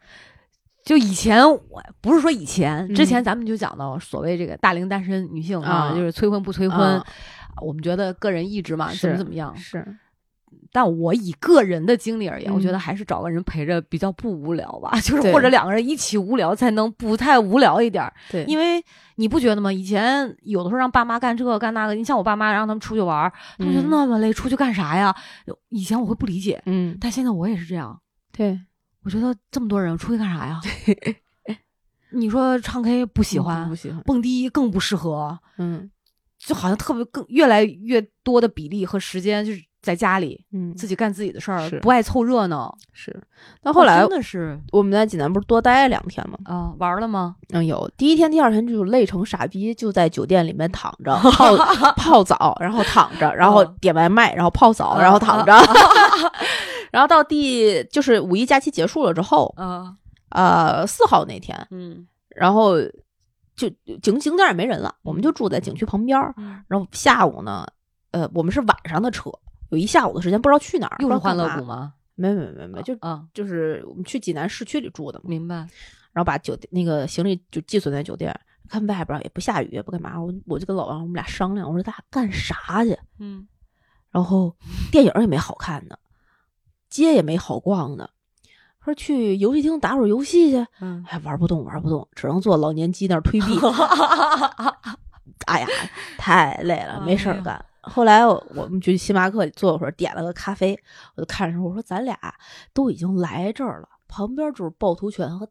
[0.84, 7.06] 就以前我不是说以前，之前嗯咱们就讲到所谓这个大龄单身女性啊，啊就是催婚不催婚，啊
[7.62, 9.56] 我们觉得个人意志嘛，怎么怎么样。
[9.56, 9.86] 是，
[10.72, 18.12] 但我以个人的经历而言，我觉嗯得还是找个人陪着比较不无聊吧， 就是或者两个人一起无聊才能不太无聊一点儿。
[18.32, 18.84] 对，因为
[19.18, 19.72] 你不觉得吗？
[19.72, 25.16] 以前有的时候让爸妈干这个干那个，你像我爸妈让他们出去玩儿，他们觉得嗯那么累，出去干啥呀？
[25.70, 28.00] 以前我会不理解，嗯，但现在我也是这样。
[28.32, 28.58] 对，
[29.04, 30.60] 我觉得这么多人出去干啥呀？
[32.14, 35.90] 你说唱 K 不喜欢，不喜欢，蹦迪更不适合，嗯
[36.38, 42.76] 就好像特别更越来越多的比例和时间就是在家里嗯，自己干自己的事儿，不爱凑热闹。
[42.94, 43.16] 是。
[43.62, 46.38] 那后来真的是我们在济南不是多待了两天吗？
[46.46, 47.36] 啊，玩了吗？
[47.50, 51.56] 嗯，有第一天、第二天就累成傻逼，就在酒店里面躺着泡
[51.96, 55.54] 泡澡，然后躺着，然后嗯点外卖，然后泡澡，然后躺着，
[56.92, 59.96] 然后到第就是五一假期结束了之后，啊，
[60.30, 62.76] 呃，四号那天，嗯然后
[63.56, 63.70] 就
[64.02, 66.34] 景景点也没人了，我们就住在景区旁边儿。
[66.38, 67.66] 嗯然后下午呢，
[68.12, 69.32] 呃，我们是晚上的车，
[69.70, 71.48] 有一下午的时间不知道去哪儿，又是欢乐？
[71.58, 71.94] 谷吗？
[72.16, 75.56] 没没没没，就啊，就是我们去济南市区里住的嘛，明白。
[76.14, 78.38] 然后把酒店那个行李就寄存在酒店，
[78.68, 82.98] 看外边儿也不下雨也不干嘛，我我就跟老王我们俩商量，我说咱俩干啥去？
[83.18, 83.48] 嗯，
[84.12, 84.56] 然后
[84.92, 85.98] 电影也没好看的，
[86.92, 88.12] 街也没好逛的，
[88.86, 93.58] 说去游戏厅打会儿游戏去，嗯，哎，玩不动，玩不动，只能坐老年机那儿推币。
[95.48, 95.68] 哎呀，
[96.20, 97.64] 太累了，没事儿干。
[97.82, 100.80] 后来我我们去星巴克坐会儿，点了个咖啡，
[101.16, 102.16] 我就看着说，我说咱俩
[102.74, 105.48] 都已经来这儿了，旁边就是趵突泉和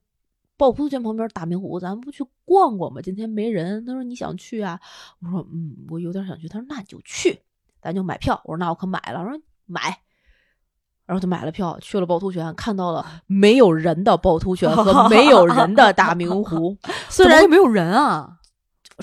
[0.56, 3.00] 趵突泉旁边大明湖，咱们不去逛逛吗？
[3.02, 3.84] 今天没人。
[3.84, 4.78] 他说你想去啊？
[5.20, 6.46] 我说嗯，我有点想去。
[6.46, 7.40] 他说那你就去，
[7.82, 8.40] 咱就买票。
[8.44, 9.20] 我说那我可买了。
[9.20, 9.98] 我说买。
[11.10, 16.76] 然后就买了票，去了趵突泉，看到了没有人的趵突泉和 没有人的大明湖。
[17.10, 18.28] 虽然没有人啊？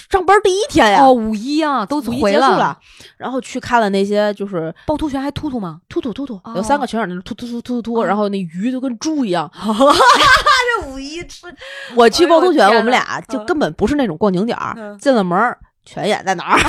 [0.09, 2.79] 上班第一天呀，哦，五一啊，都回结束了，
[3.17, 5.81] 然后去看了那些就是趵突泉还突突吗？
[5.89, 9.51] 突突突突，哦有三个泉眼那突突突突突，哦然后那鱼就跟猪一样。
[9.59, 11.45] 这五一吃
[11.93, 15.37] 我去趵突泉，我们俩就根本不是那种逛景点儿，嗯进了门
[15.83, 16.59] 泉眼在哪儿，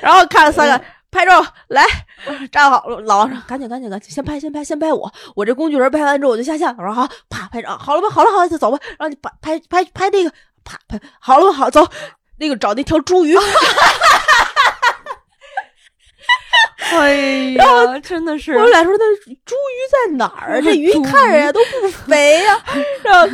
[0.00, 0.84] 然后看了三个。
[1.10, 1.84] 拍照来，
[2.52, 3.00] 站好了。
[3.00, 5.12] 老王说：“赶紧，赶紧，赶紧，先拍，先拍，先拍我。
[5.34, 8.08] 我这工具人拍完之后我就下线。”我说：“好，啪，拍照好了吧？
[8.10, 8.78] 好了，好了，就走吧。
[8.98, 10.30] 然后你拍拍拍拍那个，
[10.64, 11.52] 啪拍好了吧？
[11.52, 11.86] 好，走。
[12.40, 13.36] 那个找那条茱萸，
[16.92, 17.14] 哎
[17.56, 20.60] 呀，真的是我俩说那猪鱼在哪儿啊？
[20.60, 22.62] 这鱼茱看着呀都不肥呀、
[23.02, 23.26] 然后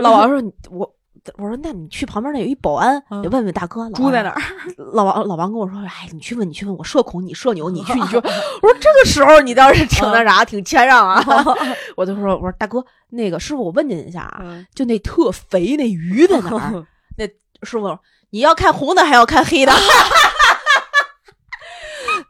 [0.00, 0.94] 老王说：“我。”
[1.36, 4.40] 我说：“那你去旁边那有一保安，嗯你问问大哥。”猪在哪儿？
[4.92, 8.16] 老王老王跟我说：“哎，你去问，你去问，我社恐，你社牛，你去，你去。
[8.62, 11.22] ”我说：“这个时候你倒是挺那啥，挺谦让啊。
[11.96, 16.86] ”我就说：“我说大哥，那个师傅，我问您一下啊，嗯就那特肥那鱼在哪儿？
[17.16, 17.26] 那
[17.62, 17.98] 师傅，
[18.30, 19.72] 你要看红的还要看黑的？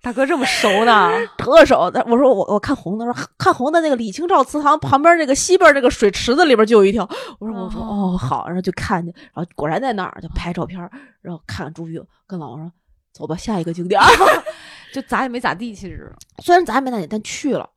[0.02, 1.10] 大哥这么熟呢？
[1.36, 2.04] 特熟的。
[2.08, 7.08] 我说我我看红的，说看红的那个李清照祠堂旁边那个西边那个水池子里边就有一条。
[7.38, 10.80] 我说我说哦好，然后就看见，然后果然在那儿就拍照片，
[11.20, 12.72] 然后看看茱萸，跟老王说
[13.12, 14.00] 走吧，下一个景点。
[14.92, 16.12] 就咋也没咋地，其实。
[16.42, 17.68] 虽然咱没咋地，但去了。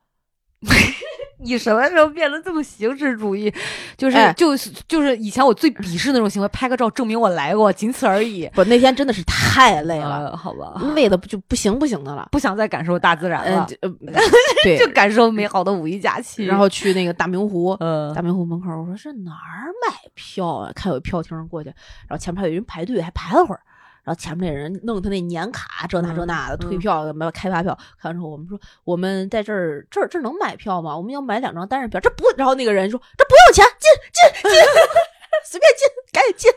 [1.44, 3.54] 你什么时候变得这么形式主义？
[3.98, 8.50] 就是、哎就是就是以前我最鄙视那种行为，拍个照证明我来过，仅此而已。
[8.54, 12.28] 不，那天真的是太累了，呃好吧，累的不就不行不行的了。
[12.32, 13.68] 不想再感受大自然了，
[14.80, 16.46] 就感受美好的五一假期。
[16.46, 20.72] 然后去那个大明湖，呃大，明湖门口，我说这哪儿买票啊？
[20.74, 21.70] 看有票厅过去，
[22.08, 23.62] 然后前面还有人排队，还排了会儿。
[24.04, 27.74] 然后前面那人弄他那年卡，这那这那的，嗯退票什么开发票。
[27.98, 30.96] 看完之后，我们说我们在这儿这儿这儿能买票吗？
[30.98, 32.26] 我们要买两张单人票，这不。
[32.36, 34.62] 然后那个人说这不要钱，进进进，
[35.46, 36.52] 随便进，赶紧进。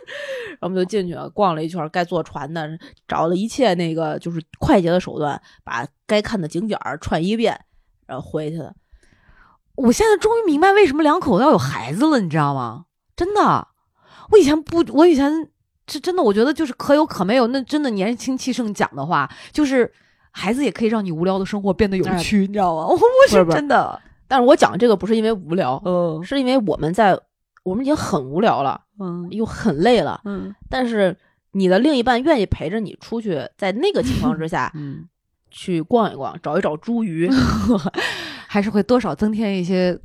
[0.51, 2.69] 然后我们就进去了，逛了一圈，该坐船的，
[3.07, 7.59] 找了一切那个就是快捷的手段，把该看的景点儿串一遍，
[8.07, 8.75] 然后回去了。
[9.77, 12.87] 我现在终于明白为什么两口子要有孩子了，你知道吗？
[13.15, 13.69] 真的，
[14.31, 15.49] 我以前不，我以前
[15.89, 17.47] 是真的，我觉得就是可有可没有。
[17.49, 19.91] 那真的年轻气盛讲的话，就是
[20.31, 22.87] 孩子也可以让你无聊的生活变得有哎趣，你知道吗？
[22.89, 27.19] 我我是不是真的，但是我讲这个不是因为无聊，嗯是因为我们在
[27.63, 31.17] 我们已经很无聊了，嗯又很累了，嗯但是
[31.53, 35.05] 你的另一半愿意陪着你出去，在那个情况之下 嗯，
[35.51, 37.31] 去逛一逛，找一找茱萸，
[38.49, 39.99] 还是会多少增添一些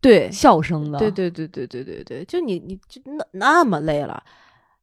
[0.00, 0.98] 对，笑声的。
[0.98, 4.22] 对对对对对对对，就你你就那那么累了，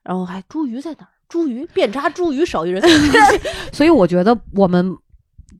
[0.04, 1.10] 然后还茱萸在哪儿？
[1.30, 2.82] 茱萸遍插茱萸少一人，
[3.74, 4.96] 所以我觉得我们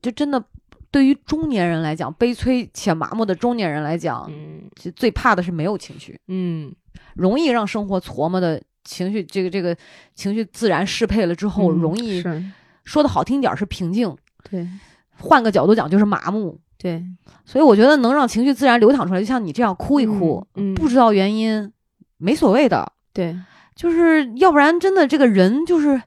[0.00, 0.42] 就真的
[0.90, 6.72] 对于中年人来讲，悲催且麻木的中年人来讲，嗯最怕的是没有情绪，嗯，
[7.16, 9.76] 容易让生活琢磨的情绪，这个这个
[10.14, 12.44] 情绪自然适配了之后，嗯容易是
[12.84, 14.16] 说的好听点儿是平静，
[14.48, 14.68] 对
[15.16, 16.60] 换个角度讲就是麻木。
[16.76, 17.02] 对，
[17.46, 21.72] 所以我觉得能让情绪自然流淌出来，就像你这样哭一哭，嗯嗯不知道原因，
[22.18, 23.34] 没所谓的，对
[23.74, 26.00] 就是要不然真的这个人就是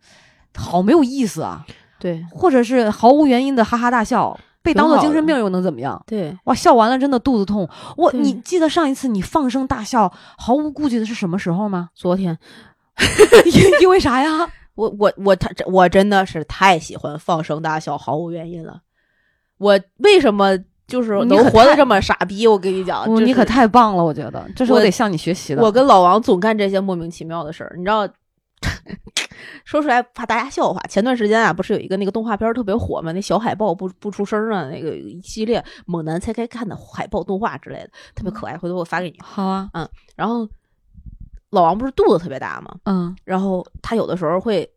[0.56, 1.66] 好没有意思啊，
[2.00, 6.02] 对或者是毫无原因的哈哈大笑，被当做精神病又能怎么样？
[6.08, 7.68] 对，哇，笑完了真的肚子痛。
[7.96, 11.90] 我，你记得上一次你放声大笑，毫无顾忌的是什么时候吗？
[11.96, 12.38] 昨天
[13.46, 14.50] 因因为啥呀？
[14.76, 18.82] 我我我他我真的是太喜欢放声大笑，毫无原因了。
[19.58, 20.58] 我为什么
[20.88, 22.48] 就是能活得这么傻逼？
[22.48, 25.62] 我跟你讲，哦就是你可太棒了，我觉得这是我我得向你学习的。
[25.62, 28.08] 我跟老王总干这些莫名其妙的事儿，你知道。
[29.64, 30.82] 说出来怕大家笑话。
[30.90, 33.12] 前段时间啊，不是有一个那个动画片儿特别火嘛？
[33.12, 38.58] 那小海豹不不出声儿啊，那个一系列猛男才该看的海豹动画之类的，特别可爱。
[38.58, 39.20] 回头我发给你。
[39.22, 40.48] 好啊，嗯然后
[41.52, 42.74] 老王不是肚子特别大吗？
[42.86, 44.68] 嗯然后他有的时候会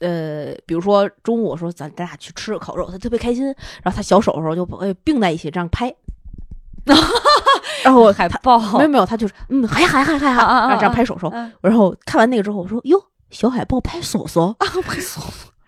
[0.00, 3.44] 呃，比如说中午我说咱咱俩去吃个烤肉，他特别开心，
[3.82, 5.94] 然后他小手手就呃并在一起这样拍，
[7.82, 11.52] 然后我海报没有没有，他就是嗯嗨嗨嗨嗨嗨，啊啊啊然后这样拍手手，嗯。
[11.62, 15.20] 然后看完那个之后，我说哟，小海豹拍手手，啊，拍手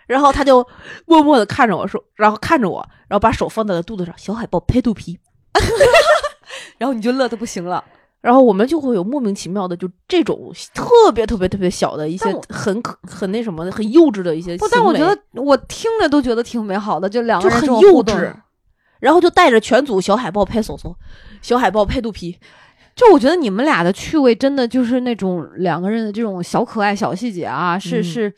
[0.07, 0.67] 然后他就
[1.07, 5.19] 默默的看着我说，然后看着我，然后把手放在了肚子上，小海豹拍肚皮，
[6.79, 7.85] 然后你就乐的不行了。
[8.21, 18.35] 然后我们就会有莫名其妙的就这种特别特别特别小的一些很可很那什么的很幼稚的一些不，但我觉得我听着都觉得挺美好的，就两个人这种幼稚。
[19.01, 20.93] 然后就带着全组小海豹拍手手，
[21.41, 22.37] 小海豹拍肚皮，
[22.97, 28.35] 就我觉得你们俩的趣味真的就是那种两个人的这种小可爱、小细节啊，是嗯是，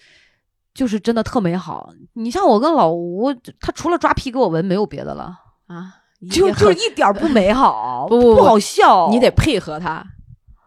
[0.75, 1.91] 就是真的特美好。
[2.13, 5.35] 你像我跟老吴，他除了抓皮给我闻，没有别的了，
[5.67, 5.95] 啊，
[6.29, 9.09] 就就一点儿不美好， 不不不好笑。
[9.11, 10.05] 你得配合他，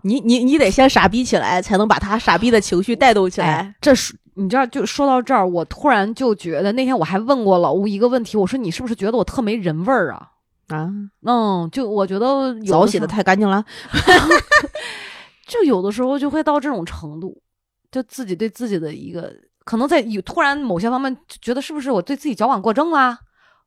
[0.04, 3.48] 你你你得先傻逼起来，才能把他傻逼的情绪带动起来。
[3.48, 10.30] 哎，这是你知道，就说到这儿，我突然就觉得那天我还问过老吴一个问题，我说你是不是觉得我特没人味儿啊？
[10.70, 10.90] 啊，
[11.24, 13.64] 嗯，就我觉得有澡洗的太干净了，
[15.46, 17.40] 就有的时候就会到这种程度，
[17.92, 19.32] 就自己对自己的一个
[19.66, 23.20] 可能在有突然某些方面觉得是不是我对自己矫枉过正啦，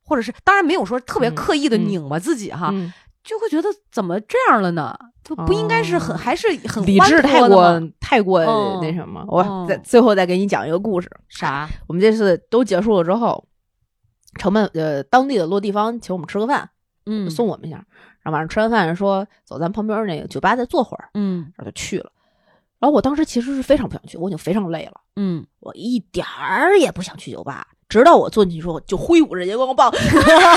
[0.07, 2.91] 或者是当然没有说特别嗯刻意的嗯拧巴自己哈，嗯
[3.23, 4.97] 就会觉得怎么这样了呢？
[5.23, 9.25] 就不应该是很、哦还是很理智太过太过嗯那什么。
[9.27, 11.67] 我嗯再最后再给你讲一个故事，啥？
[11.87, 13.45] 我们这次都结束了之后，
[14.39, 16.69] 成本呃当地的落地方请我们吃个饭，
[17.05, 17.75] 嗯送我们一下，
[18.21, 22.09] 然后晚上吃完饭说走，咱旁边那个酒吧再坐会儿，嗯然后就去了。
[22.79, 27.67] 然后我当时其实是非常不想去，我已经非常累了，嗯，我一点儿也不想去酒吧。
[27.89, 29.91] 直到我坐进去之后，就挥舞着荧光棒，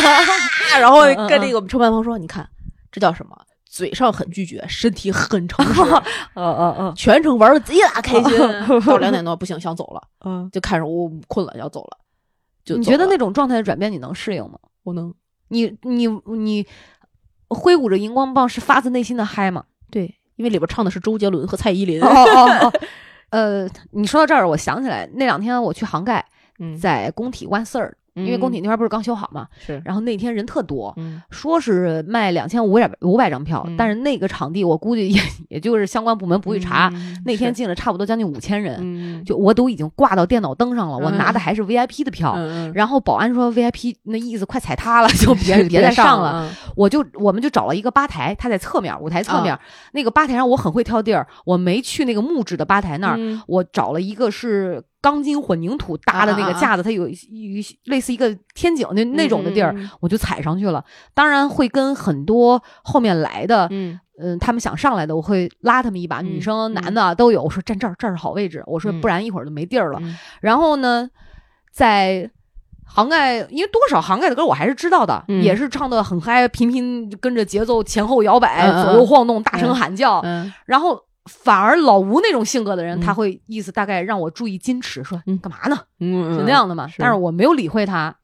[0.81, 2.49] 然后跟那个我们承办方说：“你看，
[2.91, 3.37] 这叫什么？
[3.73, 5.81] 嘴上很拒绝，身体很诚实，
[6.35, 8.81] 嗯嗯嗯全程玩的贼拉开心。
[8.85, 11.99] 到两点多不行，想走了，嗯，就看着我困了，要走了。
[12.65, 14.59] 就你觉得那种状态的转变你能适应吗？
[14.83, 15.15] 我能
[15.49, 16.67] 你你你
[17.49, 19.65] 挥舞着荧光棒是发自内心的嗨吗？
[19.89, 22.03] 对，因为里边唱的是周杰伦和蔡依林。
[22.03, 22.73] 哦哦哦，
[23.31, 26.25] 呃，你说到这儿，我想起来那两天我去杭盖，嗯，
[26.81, 29.81] 在工体 One Third，因为工体那边不是刚修好嘛，是。
[29.85, 39.25] 然后那天人特多，嗯说是卖两千五百五百张票，嗯但是那个场地我估计也也就是相关部门不会查，嗯那天进了差不多将近五千人，嗯。
[39.25, 42.35] 就我都已经挂到电脑灯上了，我嗯拿的还是 VIP 的票。
[42.37, 46.51] 嗯然后保安说 VIP 那意思快踩塌了，就别别再上了。
[46.77, 49.61] 我就我们就找了一个吧台，它在侧面，舞台侧面、啊
[49.93, 53.41] 那个吧台上我很会挑地儿，我没去那个木质的吧台那儿，嗯。
[53.47, 60.85] 我找了一个是钢筋混凝土搭的那个啊啊啊架子，它有一一类似一个天井那那种的地儿，嗯我就踩上去了。
[61.15, 67.43] 当然会跟很多后面来的，嗯嗯，他们想上来的，我会拉他们一把，嗯女生、嗯男的都有。
[67.43, 68.63] 我说站这儿，这儿是好位置。
[68.67, 69.99] 我说嗯不然一会儿就没地儿了。
[70.03, 71.09] 嗯然后呢，
[71.73, 72.31] 在
[72.85, 80.21] 杭盖，因为多少杭盖的歌我还是知道的，嗯也是唱的很嗨，频频跟着节奏前后摇摆，左右晃动，大声喊叫。
[80.25, 83.01] 嗯然后反而老吴那种性格的人，嗯。
[83.01, 85.39] 他会意思大概让我注意矜持，说嗯。
[85.39, 85.79] 干嘛呢？
[86.01, 86.87] 嗯是那样的嘛？
[86.89, 86.97] 是。
[86.99, 88.17] 但是我没有理会他。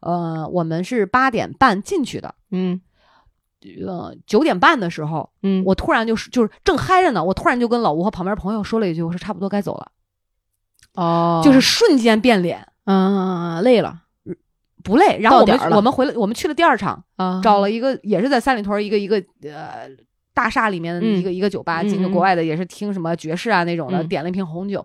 [0.00, 2.80] 呃，我们是八点半进去的，嗯。
[3.86, 5.64] 呃，九点半的时候，嗯。
[5.64, 9.90] 我突然就是就是正嗨着呢，我突然就跟老吴和旁边朋友说了一句，我说差不多该走了，
[10.94, 11.40] 哦。
[11.42, 14.02] 就是瞬间变脸，嗯累了。
[14.82, 15.18] 不累。
[15.18, 19.88] 然后我们我们回来，我们去了第二场，啊找了一个也是在三里屯一个一个呃
[20.34, 24.08] 大厦里面的一个、一个酒吧，进去国外的也是听什么爵士啊那种的，嗯。
[24.08, 24.84] 点了一瓶红酒。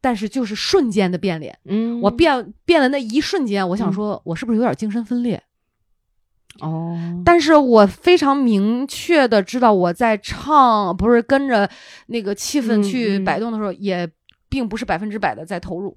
[0.00, 2.00] 但是就是瞬间的变脸，嗯。
[2.00, 5.42] 我变变了那一瞬间，我想说，我是不是有点精神分裂？
[6.60, 7.22] 哦。
[7.24, 11.68] 但是我非常明确的知道我在唱，不是跟着
[12.06, 13.24] 那个气氛嗯去嗯。
[13.24, 14.08] 摆动的时候，也
[14.48, 15.96] 并不是百分之百的在投入，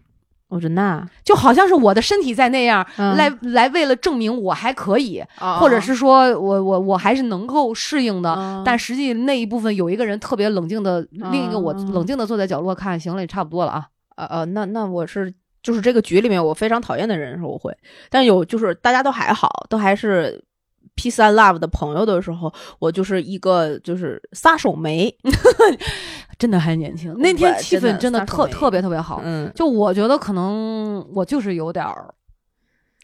[0.50, 3.16] 我真的啊就好像是我的身体在那样、嗯。
[3.18, 8.32] 来来为了证明我还可以，哦或者是说我我我还是能够适应的。
[8.32, 13.86] 哦但实际那一部分有一个人特别冷静的，另一个我嗯冷静的坐在角落看，行了，也差不多了啊。
[14.16, 17.76] 呃呃，那那我是就是这个局里面我非常讨厌的人的时候我会，
[18.10, 20.44] 但有就是大家都还好，都还是
[20.98, 25.16] peace and love 的朋友的时候，我就是一个就是撒手没，
[26.38, 29.22] 真的还年轻，那天气氛真的特特别特别好。
[29.24, 32.14] 嗯，就我觉得可能我就是有点儿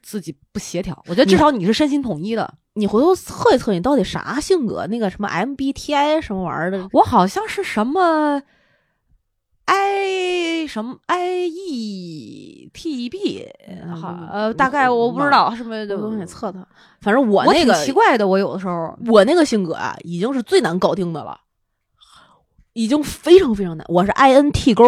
[0.02, 8.42] 自己不协调，我觉得至少你是身心统一的，你回头测一测你到底啥性格，那个什么 MBTI 什么玩意儿的，我好像是什么
[9.66, 16.68] I 什么 I E T B，嗯好嗯呃，大概我不知道什么的我都得测测。
[17.02, 21.38] 反正我那个奇怪的，我有的时候我那个性格啊，已经是最难搞定的了，
[22.74, 23.86] 已经非常非常难。
[23.90, 24.84] 我是 INT 勾，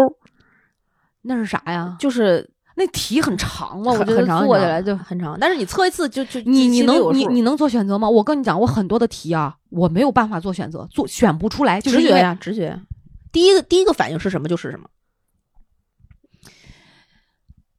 [1.21, 1.95] 那是啥呀？
[1.99, 8.09] 就是那题很长嘛，我很觉得做起来就很长，但是你测一次就就你你能你你能做选择吗？
[8.09, 12.78] 我跟你讲，我很多的题啊，我没有办法做选择，做选不出来，直觉呀，直觉。
[13.36, 14.89] 第一个第一个反应是什么就是什么。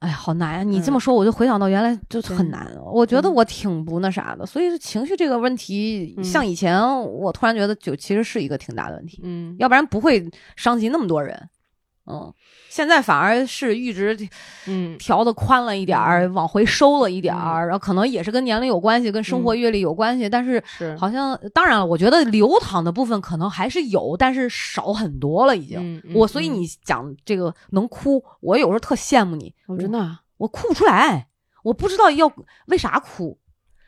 [0.00, 0.62] 哎呀，好难啊！
[0.62, 2.70] 你这嗯么说，我就回想到原来就对很难。
[2.92, 11.48] 我觉得嗯我挺不那啥的，所以情绪这个问题，嗯像以前我突然觉得就其实是一个挺大的问题，嗯要不然不会伤及那么多人。
[12.06, 12.32] 嗯，
[12.68, 14.16] 现在反而是阈值
[14.66, 26.02] 嗯调的宽了一点儿，往回收了一点儿，然后可能也是跟年龄有关系，跟生活阅历有关系，但是是好像当然了，我觉得流淌的部分可能还是有，但是少很多了已经。
[26.14, 31.28] 我所以嗯你讲这个能哭，我有时候特羡慕你，我真的啊我哭不出来，
[31.64, 32.32] 我不知道要
[32.66, 33.38] 为啥哭。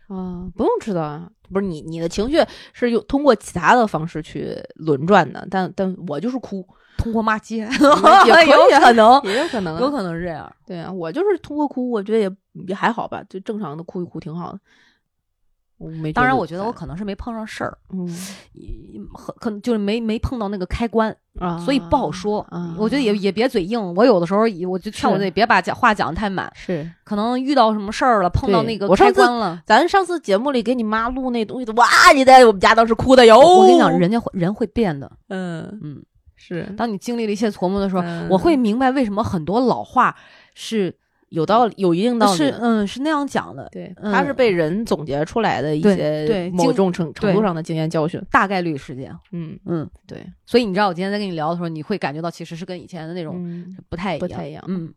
[0.09, 2.43] 啊，不用知道啊，不是你你的情绪
[2.73, 6.67] 是用通过其他的方式去轮转的，但但我就是哭，
[6.99, 7.67] 通过骂街，也
[8.51, 10.53] 有啊可能，也有可能啊，有可能是这样。
[10.67, 12.31] 对啊，我就是通过哭，我觉得也
[12.67, 14.59] 也还好吧，就正常的哭一哭挺好的。
[15.79, 18.09] 我没，当然，我觉得我可能是没碰上事儿，嗯。
[19.15, 22.41] 很可能就是没没碰到那个开关，啊，所以不好说。
[22.51, 22.75] 啊。
[22.77, 25.21] 我觉得也也别嘴硬，我有的时候我就劝我是。
[25.21, 26.91] 自己别把讲话讲的太满，是。
[27.05, 29.63] 可能遇到什么事儿了，碰到那个开关了。
[29.65, 33.39] 咱上次节目里给你妈录那东西，哇，你在我们家当时哭的哟。
[33.39, 35.79] 我跟你讲，人家会人会变的，嗯。
[35.81, 36.03] 嗯，
[36.39, 40.17] 是当你经历了一些琢磨的时候，嗯我会明白为什么很多老话
[40.55, 40.97] 是
[41.29, 42.37] 有道理，有一定道理。
[42.39, 48.19] 是嗯是那样讲的，对，嗯它是被人总结出来的一些某种程程度上的经验教训。
[48.31, 49.15] 大概率事件。
[49.33, 54.95] 嗯，嗯，对，所以你知道，我今天在跟你聊的时候，你会感觉到其实是跟以前的那种嗯，不太一样，不太一样嗯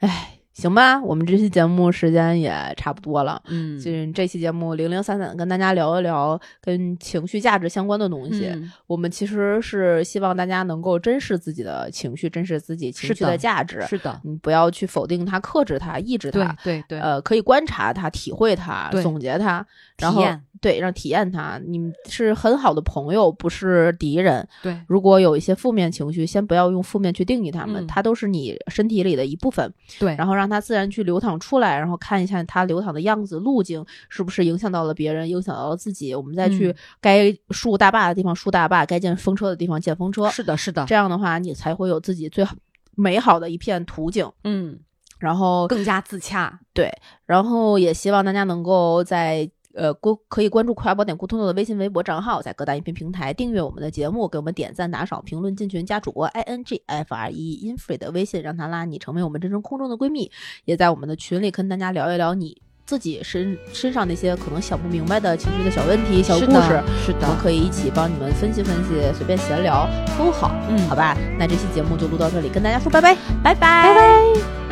[0.00, 3.42] 哎，行吧，我们这期节目时间也差不多了。
[3.48, 8.46] 嗯，就是这期节目零零散散地跟大家聊一聊跟情绪价值相关的东西。
[8.46, 13.82] 嗯我们其实是希望大家能够珍视自己的情绪，珍视自己情绪的的价值。
[13.82, 16.56] 是的，你不要去否定它、克制它、抑制它。
[16.64, 19.64] 对对，呃，可以观察它、体会它、总结它，
[19.98, 20.24] 然后
[20.60, 21.60] 对，让体验它。
[21.66, 24.46] 你们是很好的朋友，不是敌人。
[24.62, 29.72] 对如果有一些负面情绪，先不要用负面去定义他们，嗯它都是你身体里的一部分。
[29.98, 36.14] 对，然后让它自然去流淌出来，然后看一下它流淌的样子、路径是不是影响到了别人，影响到了自己。
[36.14, 40.28] 我们再去嗯该竖大坝的地方竖大坝，该建风车的地方建风车。
[40.30, 42.54] 是的，是的，这样的话，你才会有自己最好
[42.94, 44.26] 美好的一片图景。
[44.44, 44.78] 嗯，
[45.18, 46.90] 然后，更加自洽，对
[47.26, 49.50] 然后也希望大家能够在。
[49.76, 60.30] 呃，关可以关注“快宝点咕通的微信、微博账号，在各大音频平台订阅我们的节目，给我们点赞、打赏、评论、进群、加主播 i n g f r e infree 的微信，让他拉你成为我们真正空中的闺蜜。
[60.64, 62.56] 也在我们的群里跟大家聊一聊你
[62.86, 71.14] 自己身身上那些可能想不明白的情绪的小问题、小故事，是的我们，可以一起帮你们分析分析，随便闲聊都好，嗯好吧？
[71.38, 74.65] 那这期节目就录到这里，跟大家说拜拜，拜拜拜拜。